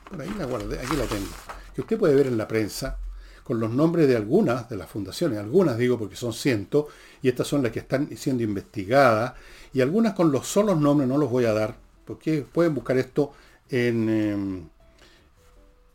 [0.10, 1.30] por ahí la guardé, aquí la tengo,
[1.76, 2.98] que usted puede ver en la prensa
[3.44, 6.86] con los nombres de algunas de las fundaciones, algunas digo porque son cientos,
[7.22, 9.34] y estas son las que están siendo investigadas,
[9.74, 11.76] y algunas con los solos nombres no los voy a dar,
[12.12, 13.32] porque pueden buscar esto
[13.70, 14.70] en, em,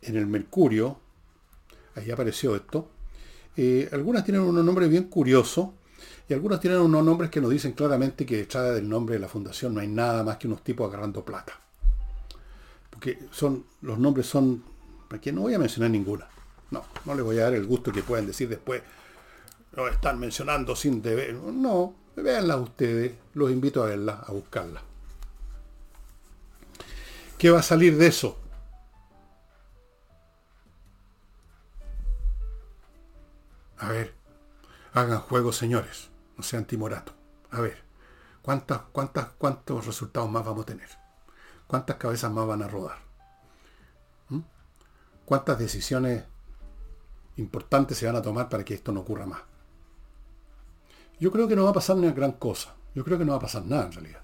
[0.01, 0.97] en el Mercurio,
[1.93, 2.87] ahí apareció esto.
[3.55, 5.69] Eh, algunas tienen unos nombres bien curiosos
[6.27, 9.27] y algunas tienen unos nombres que nos dicen claramente que detrás del nombre de la
[9.27, 11.53] fundación no hay nada más que unos tipos agarrando plata.
[12.89, 14.63] Porque son, los nombres son,
[15.11, 16.27] aquí no voy a mencionar ninguna.
[16.71, 18.81] No, no les voy a dar el gusto que puedan decir después,
[19.73, 21.35] lo están mencionando sin deber.
[21.35, 24.86] No, véanlas ustedes, los invito a verlas, a buscarlas.
[27.37, 28.39] ¿Qué va a salir de eso?
[33.77, 34.15] A ver,
[34.93, 36.09] hagan juego, señores.
[36.35, 37.13] No sean timorato.
[37.51, 37.83] A ver,
[38.41, 40.89] ¿cuántas, cuántas, ¿cuántos resultados más vamos a tener?
[41.67, 43.07] ¿Cuántas cabezas más van a rodar?
[45.25, 46.23] cuántas decisiones
[47.35, 49.41] importantes se van a tomar para que esto no ocurra más.
[51.19, 52.75] Yo creo que no va a pasar una gran cosa.
[52.95, 54.21] Yo creo que no va a pasar nada en realidad.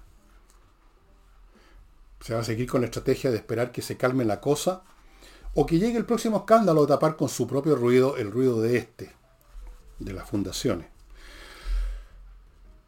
[2.24, 4.82] Se va a seguir con la estrategia de esperar que se calme la cosa
[5.52, 8.78] o que llegue el próximo escándalo a tapar con su propio ruido el ruido de
[8.78, 9.12] este,
[9.98, 10.86] de las fundaciones.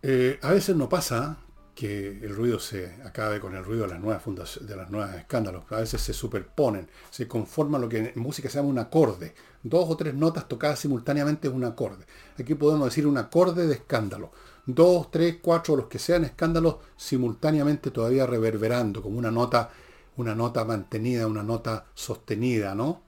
[0.00, 1.36] Eh, a veces no pasa
[1.74, 5.14] que el ruido se acabe con el ruido de las nuevas fundaciones, de las nuevas
[5.16, 5.70] escándalos.
[5.70, 9.34] A veces se superponen, se conforman lo que en música se llama un acorde.
[9.62, 12.06] Dos o tres notas tocadas simultáneamente es un acorde.
[12.38, 14.32] Aquí podemos decir un acorde de escándalo.
[14.66, 19.70] Dos, tres, cuatro, los que sean escándalos simultáneamente todavía reverberando, como una nota,
[20.16, 23.00] una nota mantenida, una nota sostenida, ¿no?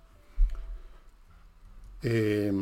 [2.03, 2.53] Eh,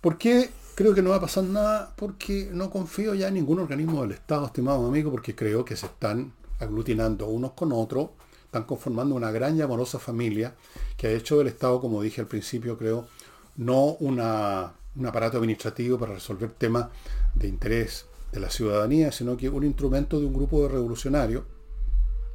[0.00, 3.58] ¿Por qué Creo que no va a pasar nada porque no confío ya en ningún
[3.58, 8.10] organismo del Estado, estimado amigo, porque creo que se están aglutinando unos con otros,
[8.44, 10.54] están conformando una gran y amorosa familia
[10.96, 13.08] que ha hecho del Estado, como dije al principio, creo,
[13.56, 16.88] no una, un aparato administrativo para resolver temas
[17.34, 21.44] de interés de la ciudadanía, sino que un instrumento de un grupo de revolucionarios,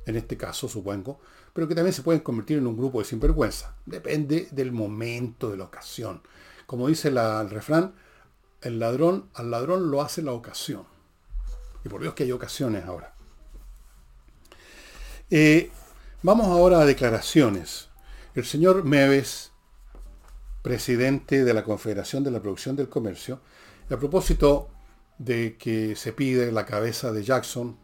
[0.06, 1.20] en este caso supongo,
[1.54, 3.76] pero que también se pueden convertir en un grupo de sinvergüenza.
[3.86, 6.22] Depende del momento, de la ocasión.
[6.66, 7.94] Como dice el refrán,
[8.62, 10.86] el ladrón, al ladrón lo hace la ocasión.
[11.86, 13.14] Y por Dios que hay ocasiones ahora.
[15.30, 15.70] Eh,
[16.22, 17.90] vamos ahora a declaraciones.
[18.36, 19.52] El señor Meves,
[20.64, 23.42] presidente de la Confederación de la Producción del Comercio,
[23.90, 24.70] a propósito
[25.20, 27.78] de que se pide la cabeza de Jackson,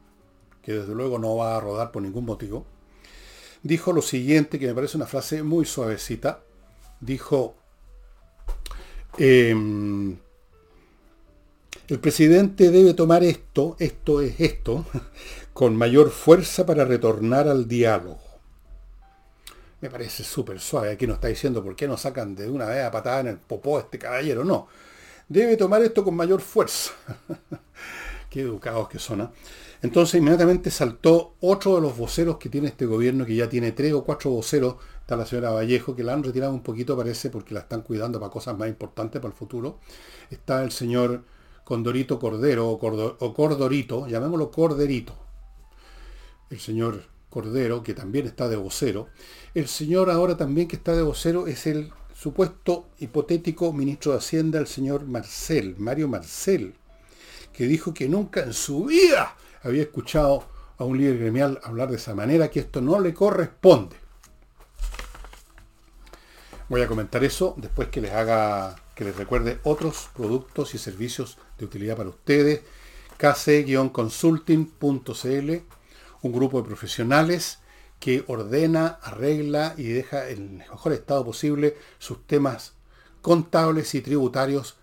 [0.64, 2.66] que desde luego no va a rodar por ningún motivo,
[3.62, 6.42] dijo lo siguiente, que me parece una frase muy suavecita.
[7.02, 7.56] Dijo,
[9.18, 10.18] em,
[11.88, 14.86] el presidente debe tomar esto, esto es esto,
[15.54, 18.29] con mayor fuerza para retornar al diálogo.
[19.82, 20.92] Me parece súper suave.
[20.92, 23.38] Aquí no está diciendo por qué no sacan de una vez a patada en el
[23.38, 24.44] popó este caballero.
[24.44, 24.68] No.
[25.28, 26.92] Debe tomar esto con mayor fuerza.
[28.30, 29.22] qué educados que son.
[29.22, 29.32] ¿ah?
[29.82, 33.94] Entonces inmediatamente saltó otro de los voceros que tiene este gobierno, que ya tiene tres
[33.94, 34.76] o cuatro voceros.
[35.02, 38.20] Está la señora Vallejo, que la han retirado un poquito, parece, porque la están cuidando
[38.20, 39.80] para cosas más importantes para el futuro.
[40.30, 41.24] Está el señor
[41.64, 45.16] Condorito Cordero o, Cordorito, llamémoslo Corderito.
[46.50, 49.08] El señor Cordero, que también está de vocero.
[49.54, 54.60] El señor ahora también que está de vocero es el supuesto hipotético ministro de Hacienda,
[54.60, 56.74] el señor Marcel, Mario Marcel,
[57.54, 60.44] que dijo que nunca en su vida había escuchado
[60.78, 63.96] a un líder gremial hablar de esa manera, que esto no le corresponde.
[66.70, 71.38] Voy a comentar eso después que les haga que les recuerde otros productos y servicios
[71.58, 72.64] de utilidad para ustedes.
[73.18, 75.62] kc-consulting.cl,
[76.22, 77.60] un grupo de profesionales
[78.00, 82.74] que ordena, arregla y deja en el mejor estado posible sus temas
[83.22, 84.78] contables y tributarios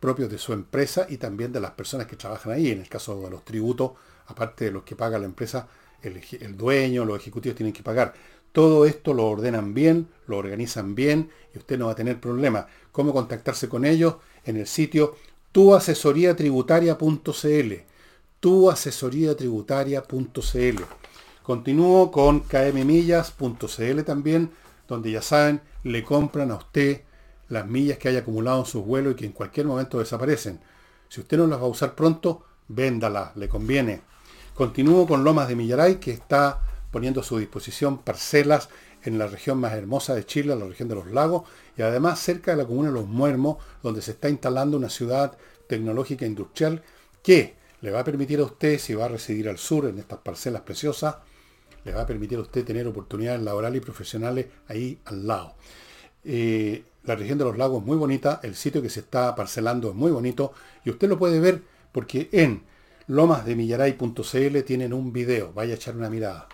[0.00, 2.70] propios de su empresa y también de las personas que trabajan ahí.
[2.70, 3.92] En el caso de los tributos,
[4.26, 5.66] aparte de los que paga la empresa,
[6.02, 8.14] el, el dueño, los ejecutivos tienen que pagar.
[8.52, 12.66] Todo esto lo ordenan bien, lo organizan bien y usted no va a tener problemas.
[12.92, 14.16] ¿Cómo contactarse con ellos?
[14.44, 15.16] En el sitio
[15.52, 17.87] tuasesoriatributaria.cl
[18.40, 20.82] tuasesoriatributaria.cl
[21.48, 24.50] Continúo con kmmillas.cl también,
[24.86, 27.04] donde ya saben, le compran a usted
[27.48, 30.60] las millas que haya acumulado en sus vuelos y que en cualquier momento desaparecen.
[31.08, 34.02] Si usted no las va a usar pronto, véndala, le conviene.
[34.54, 38.68] Continúo con Lomas de Millaray, que está poniendo a su disposición parcelas
[39.04, 41.44] en la región más hermosa de Chile, la región de los lagos,
[41.78, 45.38] y además cerca de la comuna de Los Muermos, donde se está instalando una ciudad
[45.66, 46.82] tecnológica industrial
[47.22, 50.18] que le va a permitir a usted, si va a residir al sur en estas
[50.18, 51.16] parcelas preciosas,
[51.84, 55.54] le va a permitir a usted tener oportunidades laborales y profesionales ahí al lado.
[56.24, 59.88] Eh, la región de los lagos es muy bonita, el sitio que se está parcelando
[59.88, 60.52] es muy bonito
[60.84, 61.62] y usted lo puede ver
[61.92, 62.62] porque en
[63.06, 66.48] lomasdemillaray.cl tienen un video, vaya a echar una mirada.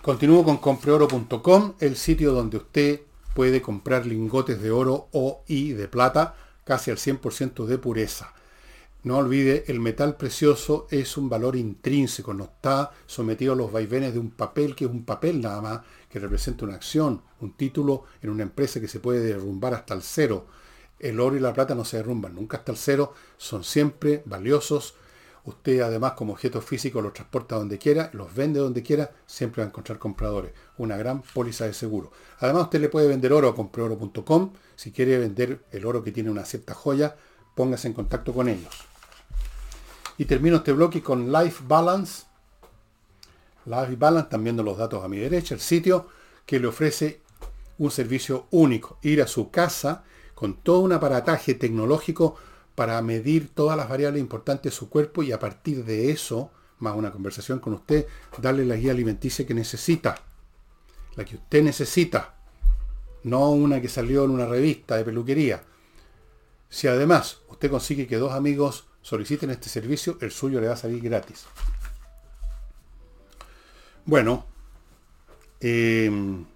[0.00, 3.00] Continúo con compreoro.com, el sitio donde usted
[3.34, 8.32] puede comprar lingotes de oro o y de plata casi al 100% de pureza.
[9.04, 14.14] No olvide, el metal precioso es un valor intrínseco, no está sometido a los vaivenes
[14.14, 18.04] de un papel que es un papel nada más, que representa una acción, un título
[18.22, 20.46] en una empresa que se puede derrumbar hasta el cero.
[20.98, 24.94] El oro y la plata no se derrumban nunca hasta el cero, son siempre valiosos,
[25.46, 29.66] Usted además como objeto físico los transporta donde quiera, los vende donde quiera, siempre va
[29.66, 30.52] a encontrar compradores.
[30.78, 32.12] Una gran póliza de seguro.
[32.38, 34.54] Además usted le puede vender oro a compreoro.com.
[34.74, 37.14] Si quiere vender el oro que tiene una cierta joya,
[37.54, 38.93] póngase en contacto con ellos.
[40.16, 42.24] Y termino este bloque con Life Balance.
[43.66, 46.08] Life Balance, viendo los datos a mi derecha, el sitio
[46.46, 47.22] que le ofrece
[47.78, 52.36] un servicio único, ir a su casa con todo un aparataje tecnológico
[52.74, 56.96] para medir todas las variables importantes de su cuerpo y a partir de eso, más
[56.96, 58.06] una conversación con usted,
[58.38, 60.16] darle la guía alimenticia que necesita,
[61.16, 62.34] la que usted necesita,
[63.22, 65.62] no una que salió en una revista de peluquería.
[66.68, 70.78] Si además usted consigue que dos amigos soliciten este servicio, el suyo le va a
[70.78, 71.44] salir gratis.
[74.06, 74.46] Bueno,
[75.60, 76.46] em,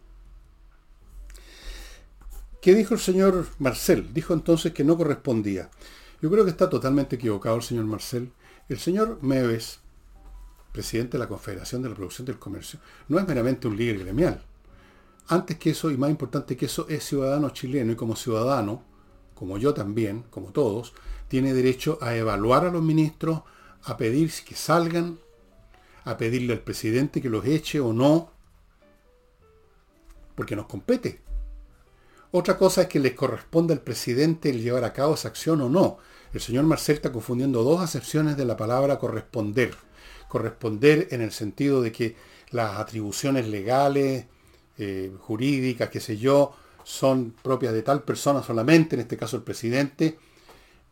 [2.63, 4.15] ¿qué dijo el señor Marcel?
[4.15, 5.69] Dijo entonces que no correspondía.
[6.23, 8.33] Yo creo que está totalmente equivocado el señor Marcel.
[8.71, 9.81] El señor Meves,
[10.73, 14.43] presidente de la Confederación de la Producción del Comercio, no es meramente un líder gremial.
[15.27, 18.83] Antes que eso, y más importante que eso, es ciudadano chileno y como ciudadano,
[19.35, 20.95] como yo también, como todos,
[21.29, 23.43] tiene derecho a evaluar a los ministros,
[23.85, 25.19] a pedir que salgan,
[26.05, 28.33] a pedirle al presidente que los eche o no,
[30.35, 31.21] porque nos compete.
[32.31, 35.69] Otra cosa es que les corresponde al presidente el llevar a cabo esa acción o
[35.69, 35.99] no.
[36.33, 39.75] El señor Marcel está confundiendo dos acepciones de la palabra corresponder.
[40.29, 42.17] Corresponder en el sentido de que
[42.51, 44.27] las atribuciones legales,
[44.77, 49.43] eh, jurídicas, qué sé yo, son propias de tal persona solamente, en este caso el
[49.43, 50.19] presidente.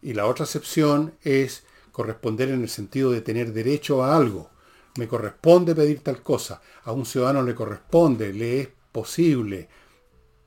[0.07, 4.51] Y la otra acepción es corresponder en el sentido de tener derecho a algo.
[4.99, 6.63] Me corresponde pedir tal cosa.
[6.85, 9.69] A un ciudadano le corresponde, le es posible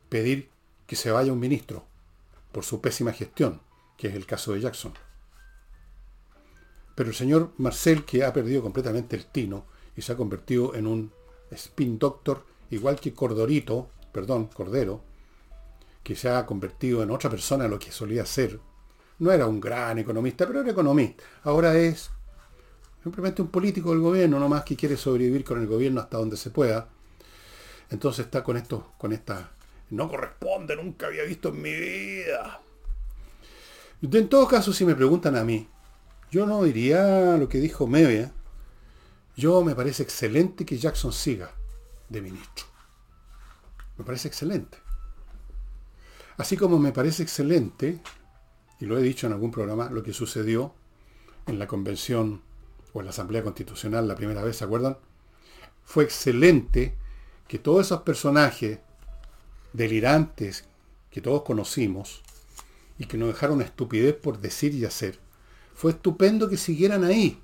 [0.08, 0.50] pedir
[0.88, 1.86] que se vaya un ministro
[2.54, 3.60] por su pésima gestión,
[3.98, 4.94] que es el caso de Jackson.
[6.96, 10.88] Pero el señor Marcel, que ha perdido completamente el tino y se ha convertido en
[10.88, 11.12] un
[11.52, 15.04] spin doctor, igual que Cordorito, perdón, Cordero,
[16.02, 18.62] que se ha convertido en otra persona de lo que solía ser.
[19.20, 21.24] No era un gran economista, pero era economista.
[21.44, 22.10] Ahora es
[23.04, 26.38] simplemente un político del gobierno, no más que quiere sobrevivir con el gobierno hasta donde
[26.38, 26.88] se pueda.
[27.90, 29.52] Entonces está con esto, con esta
[29.90, 32.62] no corresponde, nunca había visto en mi vida.
[34.02, 35.68] En todo caso, si me preguntan a mí,
[36.32, 38.32] yo no diría lo que dijo Meve.
[39.36, 41.52] Yo me parece excelente que Jackson siga
[42.08, 42.66] de ministro.
[43.98, 44.78] Me parece excelente.
[46.38, 48.00] Así como me parece excelente,
[48.80, 50.74] y lo he dicho en algún programa, lo que sucedió
[51.48, 52.42] en la convención
[52.94, 54.98] o en la Asamblea Constitucional la primera vez, ¿se acuerdan?
[55.84, 56.96] Fue excelente
[57.48, 58.80] que todos esos personajes
[59.74, 60.66] delirantes
[61.12, 62.22] que todos conocimos
[62.98, 65.20] y que nos dejaron estupidez por decir y hacer,
[65.74, 67.42] fue estupendo que siguieran ahí.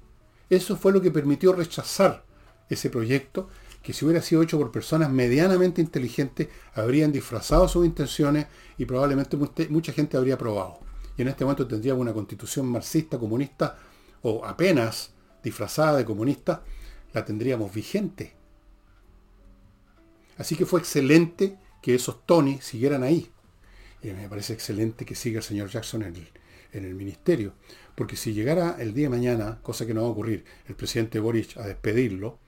[0.50, 2.24] Eso fue lo que permitió rechazar
[2.70, 3.50] ese proyecto
[3.82, 8.48] que si hubiera sido hecho por personas medianamente inteligentes, habrían disfrazado sus intenciones
[8.80, 9.38] y probablemente
[9.70, 10.85] mucha gente habría aprobado.
[11.18, 13.78] Y en este momento tendríamos una constitución marxista, comunista,
[14.22, 15.12] o apenas
[15.44, 16.64] disfrazada de comunista,
[17.14, 18.34] la tendríamos vigente.
[20.38, 23.32] Así que fue excelente que esos Tony siguieran ahí.
[24.02, 26.28] Y me parece excelente que siga el señor Jackson en el,
[26.74, 27.54] en el ministerio.
[27.96, 31.20] Porque si llegara el día de mañana, cosa que no va a ocurrir, el presidente
[31.20, 32.40] Boric a despedirlo,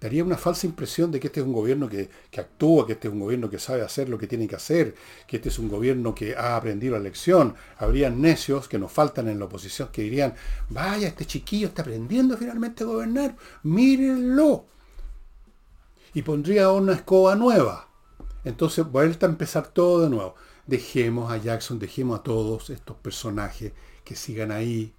[0.00, 3.08] daría una falsa impresión de que este es un gobierno que, que, actúa, que este
[3.08, 4.94] es un gobierno que sabe hacer lo que tiene que hacer,
[5.26, 7.54] que este es un gobierno que ha aprendido la lección.
[7.78, 10.34] Habrían necios que nos faltan en la oposición que dirían,
[10.68, 14.66] vaya, este chiquillo está aprendiendo finalmente a gobernar, mírenlo.
[16.12, 17.88] Y pondría una escoba nueva.
[18.44, 20.34] Entonces, vuelta a empezar todo de nuevo.
[20.66, 23.72] Dejemos a Jackson, dejemos a todos estos personajes
[24.04, 24.94] que sigan ahí,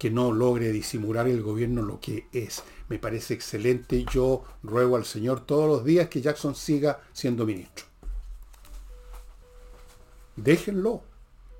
[0.00, 2.62] que no logre disimular el gobierno lo que es.
[2.88, 4.06] Me parece excelente.
[4.10, 7.84] Yo ruego al Señor todos los días que Jackson siga siendo ministro.
[10.36, 11.02] Déjenlo,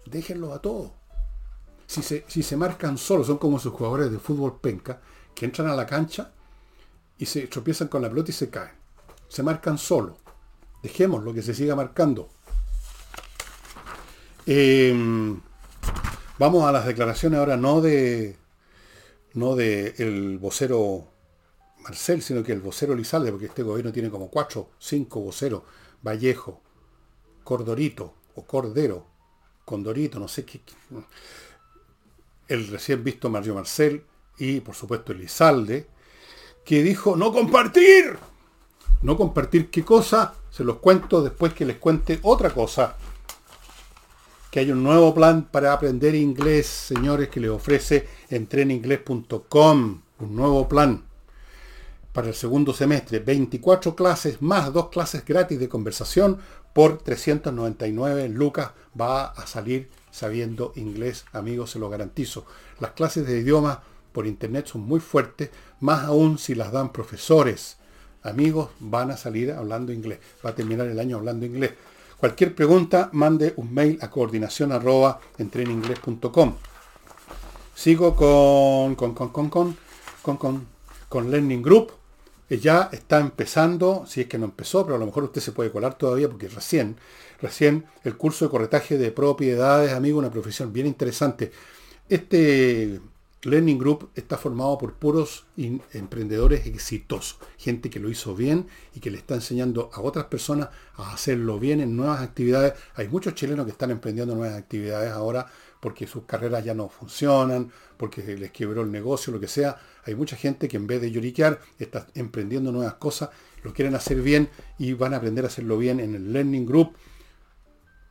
[0.07, 0.91] déjenlo a todos.
[1.87, 5.03] Si se, si se marcan solos, son como sus jugadores de fútbol penca,
[5.35, 6.33] que entran a la cancha
[7.19, 8.73] y se tropiezan con la pelota y se caen.
[9.29, 10.17] Se marcan solos.
[10.83, 12.31] Dejémoslo, que se siga marcando.
[14.47, 15.37] Eh,
[16.41, 18.35] vamos a las declaraciones ahora no de
[19.35, 21.07] no de el vocero
[21.83, 25.63] Marcel, sino que el vocero Lizalde, porque este gobierno tiene como cuatro, cinco voceros,
[26.03, 26.63] Vallejo,
[27.45, 29.07] Cordorito o Cordero,
[29.67, 30.63] Condorito, no sé qué.
[32.49, 34.03] El recién visto Mario Marcel
[34.39, 35.89] y por supuesto Lizalde,
[36.65, 38.19] que dijo no compartir.
[39.03, 42.97] No compartir qué cosa, se los cuento después que les cuente otra cosa.
[44.51, 50.03] Que hay un nuevo plan para aprender inglés, señores, que les ofrece entreninglés.com.
[50.19, 51.05] Un nuevo plan
[52.13, 53.21] para el segundo semestre.
[53.21, 56.39] 24 clases más dos clases gratis de conversación
[56.73, 58.73] por 399 lucas.
[59.01, 62.45] Va a salir sabiendo inglés, amigos, se lo garantizo.
[62.81, 63.83] Las clases de idioma
[64.13, 67.77] por internet son muy fuertes, más aún si las dan profesores.
[68.23, 70.19] Amigos, van a salir hablando inglés.
[70.45, 71.73] Va a terminar el año hablando inglés.
[72.21, 75.21] Cualquier pregunta, mande un mail a coordinación arroba
[77.75, 79.77] Sigo con, con, con, con, con,
[80.21, 80.67] con, con,
[81.09, 81.93] con Learning Group.
[82.51, 85.73] Ya está empezando, si es que no empezó, pero a lo mejor usted se puede
[85.73, 86.97] colar todavía porque recién,
[87.41, 91.53] recién el curso de corretaje de propiedades, amigo, una profesión bien interesante.
[92.07, 93.01] Este
[93.43, 99.11] Learning Group está formado por puros emprendedores exitosos, gente que lo hizo bien y que
[99.11, 102.75] le está enseñando a otras personas a hacerlo bien en nuevas actividades.
[102.97, 105.47] Hay muchos chilenos que están emprendiendo nuevas actividades ahora
[105.81, 109.79] porque sus carreras ya no funcionan, porque les quebró el negocio, lo que sea.
[110.05, 113.31] Hay mucha gente que en vez de lloriquear está emprendiendo nuevas cosas,
[113.63, 116.95] lo quieren hacer bien y van a aprender a hacerlo bien en el Learning Group.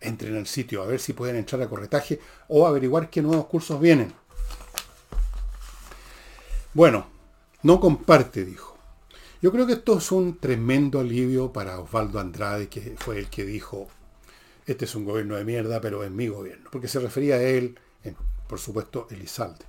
[0.01, 3.79] Entren al sitio a ver si pueden entrar a corretaje o averiguar qué nuevos cursos
[3.79, 4.11] vienen.
[6.73, 7.07] Bueno,
[7.63, 8.77] no comparte, dijo.
[9.41, 13.45] Yo creo que esto es un tremendo alivio para Osvaldo Andrade, que fue el que
[13.45, 13.87] dijo,
[14.65, 17.79] este es un gobierno de mierda, pero es mi gobierno, porque se refería a él,
[18.47, 19.65] por supuesto, Elizalde.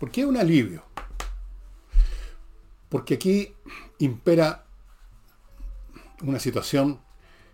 [0.00, 0.82] ¿Por qué un alivio?
[2.88, 3.54] Porque aquí
[3.98, 4.64] impera
[6.22, 7.00] una situación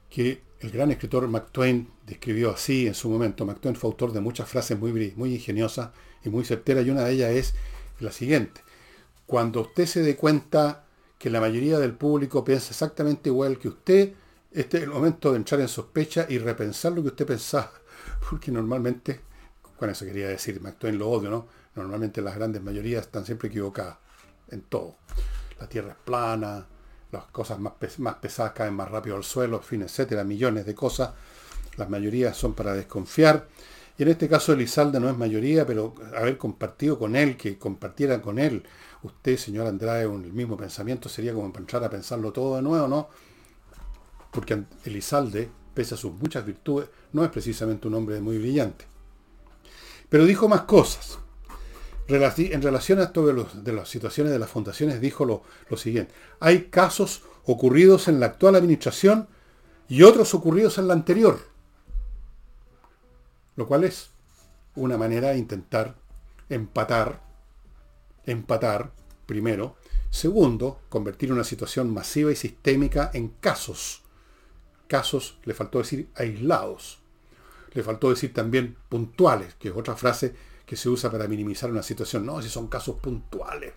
[0.08, 3.44] que el gran escritor Mark Twain describió así en su momento.
[3.44, 5.90] Mark Twain fue autor de muchas frases muy, muy ingeniosas
[6.24, 7.54] y muy certera y una de ellas es
[8.00, 8.62] la siguiente.
[9.26, 10.84] Cuando usted se dé cuenta
[11.18, 14.12] que la mayoría del público piensa exactamente igual que usted,
[14.50, 17.72] este es el momento de entrar en sospecha y repensar lo que usted pensaba.
[18.30, 19.20] Porque normalmente,
[19.78, 21.48] con eso quería decir, actúen lo odio, ¿no?
[21.74, 23.96] Normalmente las grandes mayorías están siempre equivocadas
[24.48, 24.96] en todo.
[25.58, 26.66] La tierra es plana,
[27.12, 30.74] las cosas más, más pesadas caen más rápido al suelo, en fin, etcétera, millones de
[30.74, 31.12] cosas.
[31.76, 33.46] Las mayorías son para desconfiar.
[33.98, 38.22] Y en este caso Elizalde no es mayoría, pero haber compartido con él, que compartiera
[38.22, 38.62] con él,
[39.02, 43.08] usted, señor Andrade, el mismo pensamiento sería como entrar a pensarlo todo de nuevo, ¿no?
[44.30, 48.86] Porque Elizalde, pese a sus muchas virtudes, no es precisamente un hombre muy brillante.
[50.08, 51.18] Pero dijo más cosas.
[52.08, 56.12] En relación a esto de, las situaciones de las fundaciones, dijo lo, lo siguiente.
[56.40, 59.28] Hay casos ocurridos en la actual administración
[59.88, 61.51] y otros ocurridos en la anterior
[63.56, 64.10] lo cual es
[64.74, 65.96] una manera de intentar
[66.48, 67.22] empatar,
[68.24, 68.92] empatar,
[69.26, 69.76] primero.
[70.10, 74.02] Segundo, convertir una situación masiva y sistémica en casos.
[74.86, 77.00] Casos, le faltó decir aislados.
[77.72, 80.34] Le faltó decir también puntuales, que es otra frase
[80.66, 82.26] que se usa para minimizar una situación.
[82.26, 83.72] No, si son casos puntuales.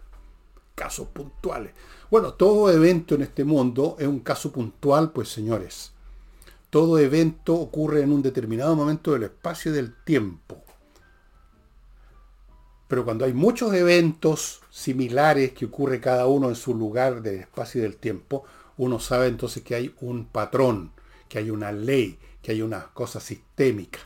[0.75, 1.73] Casos puntuales.
[2.11, 5.94] Bueno, todo evento en este mundo es un caso puntual, pues señores
[6.75, 10.61] todo evento ocurre en un determinado momento del espacio y del tiempo.
[12.89, 17.79] Pero cuando hay muchos eventos similares que ocurre cada uno en su lugar del espacio
[17.79, 18.43] y del tiempo,
[18.75, 20.91] uno sabe entonces que hay un patrón,
[21.29, 23.99] que hay una ley, que hay una cosa sistémica.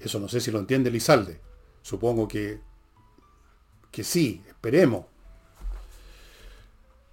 [0.00, 1.40] Eso no sé si lo entiende Lizalde.
[1.82, 2.58] Supongo que,
[3.92, 5.06] que sí, esperemos.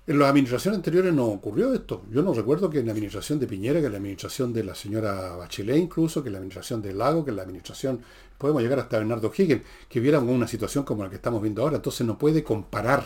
[0.10, 2.02] En las administraciones anteriores no ocurrió esto.
[2.10, 4.74] Yo no recuerdo que en la administración de Piñera, que en la administración de la
[4.74, 8.02] señora Bachelet incluso, que en la administración de Lago, que en la administración,
[8.40, 11.76] podemos llegar hasta Bernardo Higgins, que hubiera una situación como la que estamos viendo ahora.
[11.76, 13.06] Entonces no puede comparar.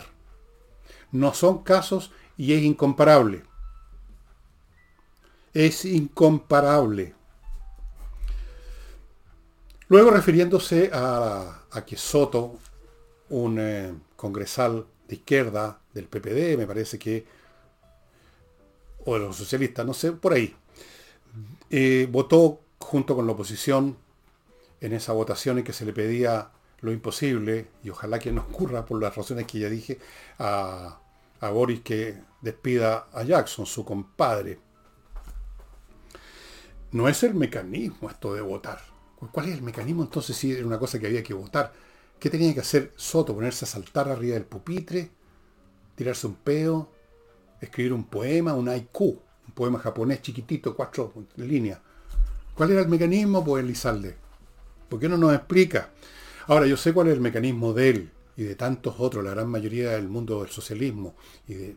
[1.12, 3.42] No son casos y es incomparable.
[5.52, 7.14] Es incomparable.
[9.88, 12.54] Luego refiriéndose a, que Soto,
[13.28, 17.24] un eh, congresal de izquierda del PPD, me parece que,
[19.04, 20.54] o de los socialistas, no sé, por ahí,
[21.70, 23.96] eh, votó junto con la oposición
[24.80, 28.84] en esa votación en que se le pedía lo imposible, y ojalá que no ocurra
[28.84, 29.98] por las razones que ya dije,
[30.38, 31.00] a,
[31.40, 34.58] a Boris que despida a Jackson, su compadre.
[36.92, 38.80] No es el mecanismo esto de votar.
[39.32, 41.72] ¿Cuál es el mecanismo entonces si era una cosa que había que votar?
[42.18, 43.34] ¿Qué tenía que hacer Soto?
[43.34, 45.10] ¿Ponerse a saltar arriba del pupitre?
[45.94, 46.90] ¿Tirarse un peo?
[47.60, 48.54] ¿Escribir un poema?
[48.54, 49.20] Un haiku.
[49.46, 51.80] Un poema japonés chiquitito, cuatro líneas.
[52.54, 53.44] ¿Cuál era el mecanismo?
[53.44, 54.16] Pues Elizalde.
[54.88, 55.90] ¿Por qué no nos explica?
[56.46, 59.48] Ahora, yo sé cuál es el mecanismo de él y de tantos otros, la gran
[59.48, 61.14] mayoría del mundo del socialismo,
[61.46, 61.76] y el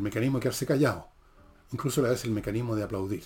[0.00, 1.08] mecanismo de quedarse callado.
[1.72, 3.24] Incluso a la vez el mecanismo de aplaudir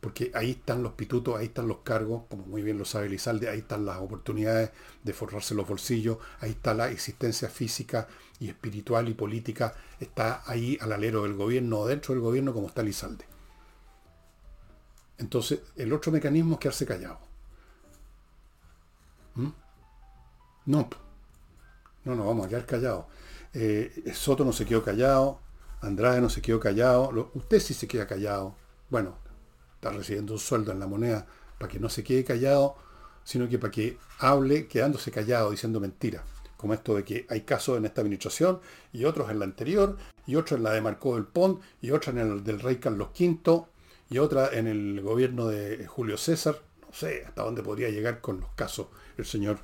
[0.00, 3.48] porque ahí están los pitutos, ahí están los cargos, como muy bien lo sabe Lizalde,
[3.48, 4.70] ahí están las oportunidades
[5.02, 8.06] de forrarse los bolsillos, ahí está la existencia física
[8.38, 12.82] y espiritual y política, está ahí al alero del gobierno dentro del gobierno como está
[12.82, 13.24] Lizalde.
[15.18, 17.18] Entonces, el otro mecanismo es quedarse callado.
[19.34, 19.48] ¿Mm?
[20.66, 20.88] No,
[22.04, 23.06] no nos vamos a quedar callados.
[23.52, 25.40] Eh, Soto no se quedó callado,
[25.80, 28.54] Andrade no se quedó callado, usted sí se queda callado.
[28.90, 29.16] Bueno,
[29.78, 31.24] está recibiendo un sueldo en la moneda
[31.56, 32.76] para que no se quede callado,
[33.22, 36.22] sino que para que hable quedándose callado, diciendo mentiras.
[36.56, 38.60] Como esto de que hay casos en esta administración
[38.92, 42.10] y otros en la anterior, y otros en la de Marco del Pont, y otra
[42.10, 43.66] en el del rey Carlos V,
[44.10, 46.60] y otra en el gobierno de Julio César.
[46.84, 49.60] No sé hasta dónde podría llegar con los casos el señor.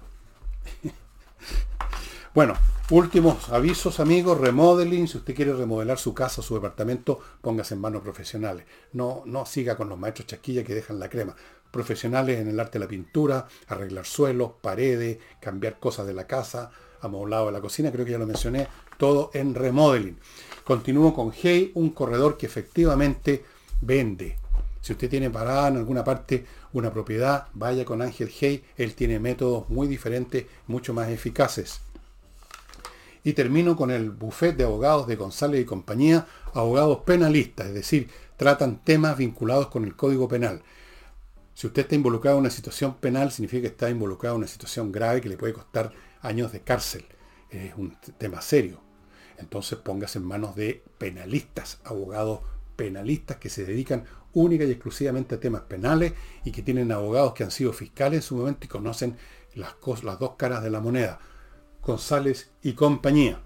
[2.35, 2.55] Bueno,
[2.91, 5.09] Últimos avisos, amigos, remodeling.
[5.09, 8.67] Si usted quiere remodelar su casa, su departamento, póngase en manos profesionales.
[8.93, 11.35] No, no siga con los maestros chasquilla que dejan la crema.
[11.71, 16.71] Profesionales en el arte de la pintura, arreglar suelos, paredes, cambiar cosas de la casa,
[17.01, 18.69] amoblado de la cocina, creo que ya lo mencioné,
[18.99, 20.19] todo en remodeling.
[20.63, 23.47] Continúo con Hey, un corredor que efectivamente
[23.81, 24.37] vende.
[24.83, 29.19] Si usted tiene parada en alguna parte una propiedad, vaya con Ángel Hey, él tiene
[29.19, 31.81] métodos muy diferentes, mucho más eficaces.
[33.25, 38.11] Y termino con el buffet de abogados de González y compañía, abogados penalistas, es decir,
[38.37, 40.63] tratan temas vinculados con el Código Penal.
[41.55, 44.93] Si usted está involucrado en una situación penal, significa que está involucrado en una situación
[44.93, 47.05] grave que le puede costar años de cárcel.
[47.51, 48.81] Es un tema serio.
[49.39, 52.41] Entonces póngase en manos de penalistas, abogados
[52.77, 56.13] penalistas que se dedican única y exclusivamente a temas penales
[56.45, 59.17] y que tienen abogados que han sido fiscales en su momento y conocen
[59.55, 61.21] las, las dos caras de la moneda.
[61.87, 63.41] González y compañía.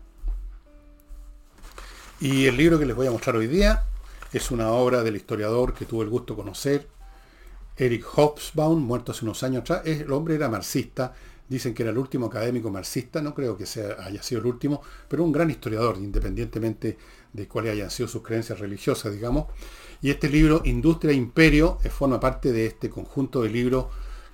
[2.21, 3.85] Y el libro que les voy a mostrar hoy día
[4.33, 6.89] es una obra del historiador que tuve el gusto de conocer,
[7.77, 9.83] Eric Hobsbawm, muerto hace unos años atrás.
[9.87, 11.15] El hombre era marxista,
[11.49, 14.83] dicen que era el último académico marxista, no creo que sea, haya sido el último,
[15.09, 16.99] pero un gran historiador, independientemente
[17.33, 19.47] de cuáles hayan sido sus creencias religiosas, digamos.
[20.03, 23.87] Y este libro, Industria e Imperio, forma parte de este conjunto de libros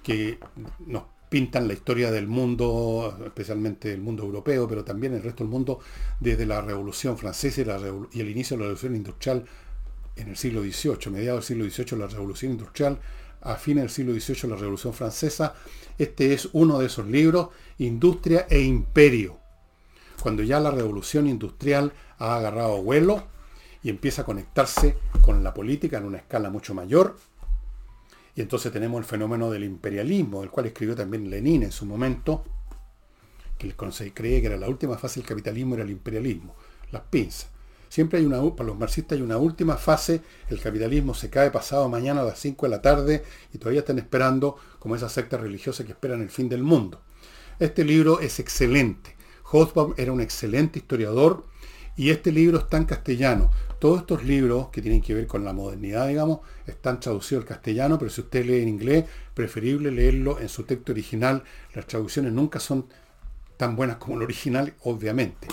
[0.02, 0.38] que
[0.86, 5.50] nos pintan la historia del mundo, especialmente el mundo europeo, pero también el resto del
[5.50, 5.80] mundo,
[6.20, 7.62] desde la Revolución Francesa
[8.12, 9.44] y, el inicio de la Revolución Industrial
[10.16, 12.98] en el siglo XVIII, mediados del siglo XVIII la Revolución Industrial,
[13.40, 15.54] a fines del siglo XVIII la Revolución Francesa.
[15.98, 17.48] Este es uno de esos libros,
[17.78, 19.38] Industria e Imperio,
[20.22, 23.24] cuando ya la Revolución Industrial ha agarrado vuelo
[23.82, 27.16] y empieza a conectarse con la política en una escala mucho mayor,
[28.34, 32.44] y entonces tenemos el fenómeno del imperialismo, del cual escribió también Lenin en su momento,
[33.58, 36.54] que se cree que era la última fase del capitalismo, era el imperialismo,
[36.90, 37.48] las pinzas.
[37.88, 41.88] Siempre hay una, para los marxistas hay una última fase, el capitalismo se cae pasado
[41.88, 43.22] mañana a las 5 de la tarde
[43.52, 47.00] y todavía están esperando como esa secta religiosa que esperan el fin del mundo.
[47.60, 49.14] Este libro es excelente.
[49.44, 51.44] Hobsbawm era un excelente historiador
[51.96, 53.52] y este libro está en castellano.
[53.84, 57.98] Todos estos libros que tienen que ver con la modernidad, digamos, están traducidos al castellano,
[57.98, 59.04] pero si usted lee en inglés,
[59.34, 61.44] preferible leerlo en su texto original.
[61.74, 62.86] Las traducciones nunca son
[63.58, 65.48] tan buenas como el original, obviamente.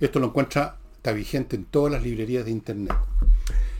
[0.00, 2.96] Esto lo encuentra, está vigente en todas las librerías de internet.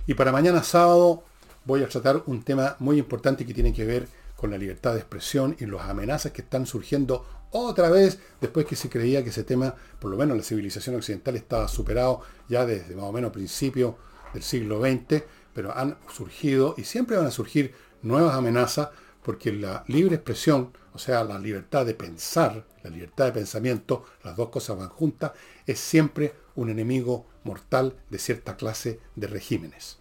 [0.06, 1.24] Y para mañana sábado
[1.64, 4.98] voy a tratar un tema muy importante que tiene que ver con la libertad de
[4.98, 9.44] expresión y las amenazas que están surgiendo otra vez, después que se creía que ese
[9.44, 13.96] tema, por lo menos la civilización occidental, estaba superado ya desde más o menos principio
[14.32, 15.22] del siglo XX,
[15.54, 18.90] pero han surgido y siempre van a surgir nuevas amenazas
[19.22, 24.36] porque la libre expresión, o sea, la libertad de pensar, la libertad de pensamiento, las
[24.36, 25.32] dos cosas van juntas,
[25.66, 29.98] es siempre un enemigo mortal de cierta clase de regímenes.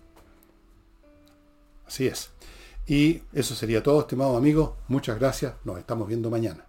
[1.87, 2.31] Así es.
[2.87, 4.73] Y eso sería todo, estimados amigos.
[4.87, 5.55] Muchas gracias.
[5.63, 6.65] Nos estamos viendo mañana.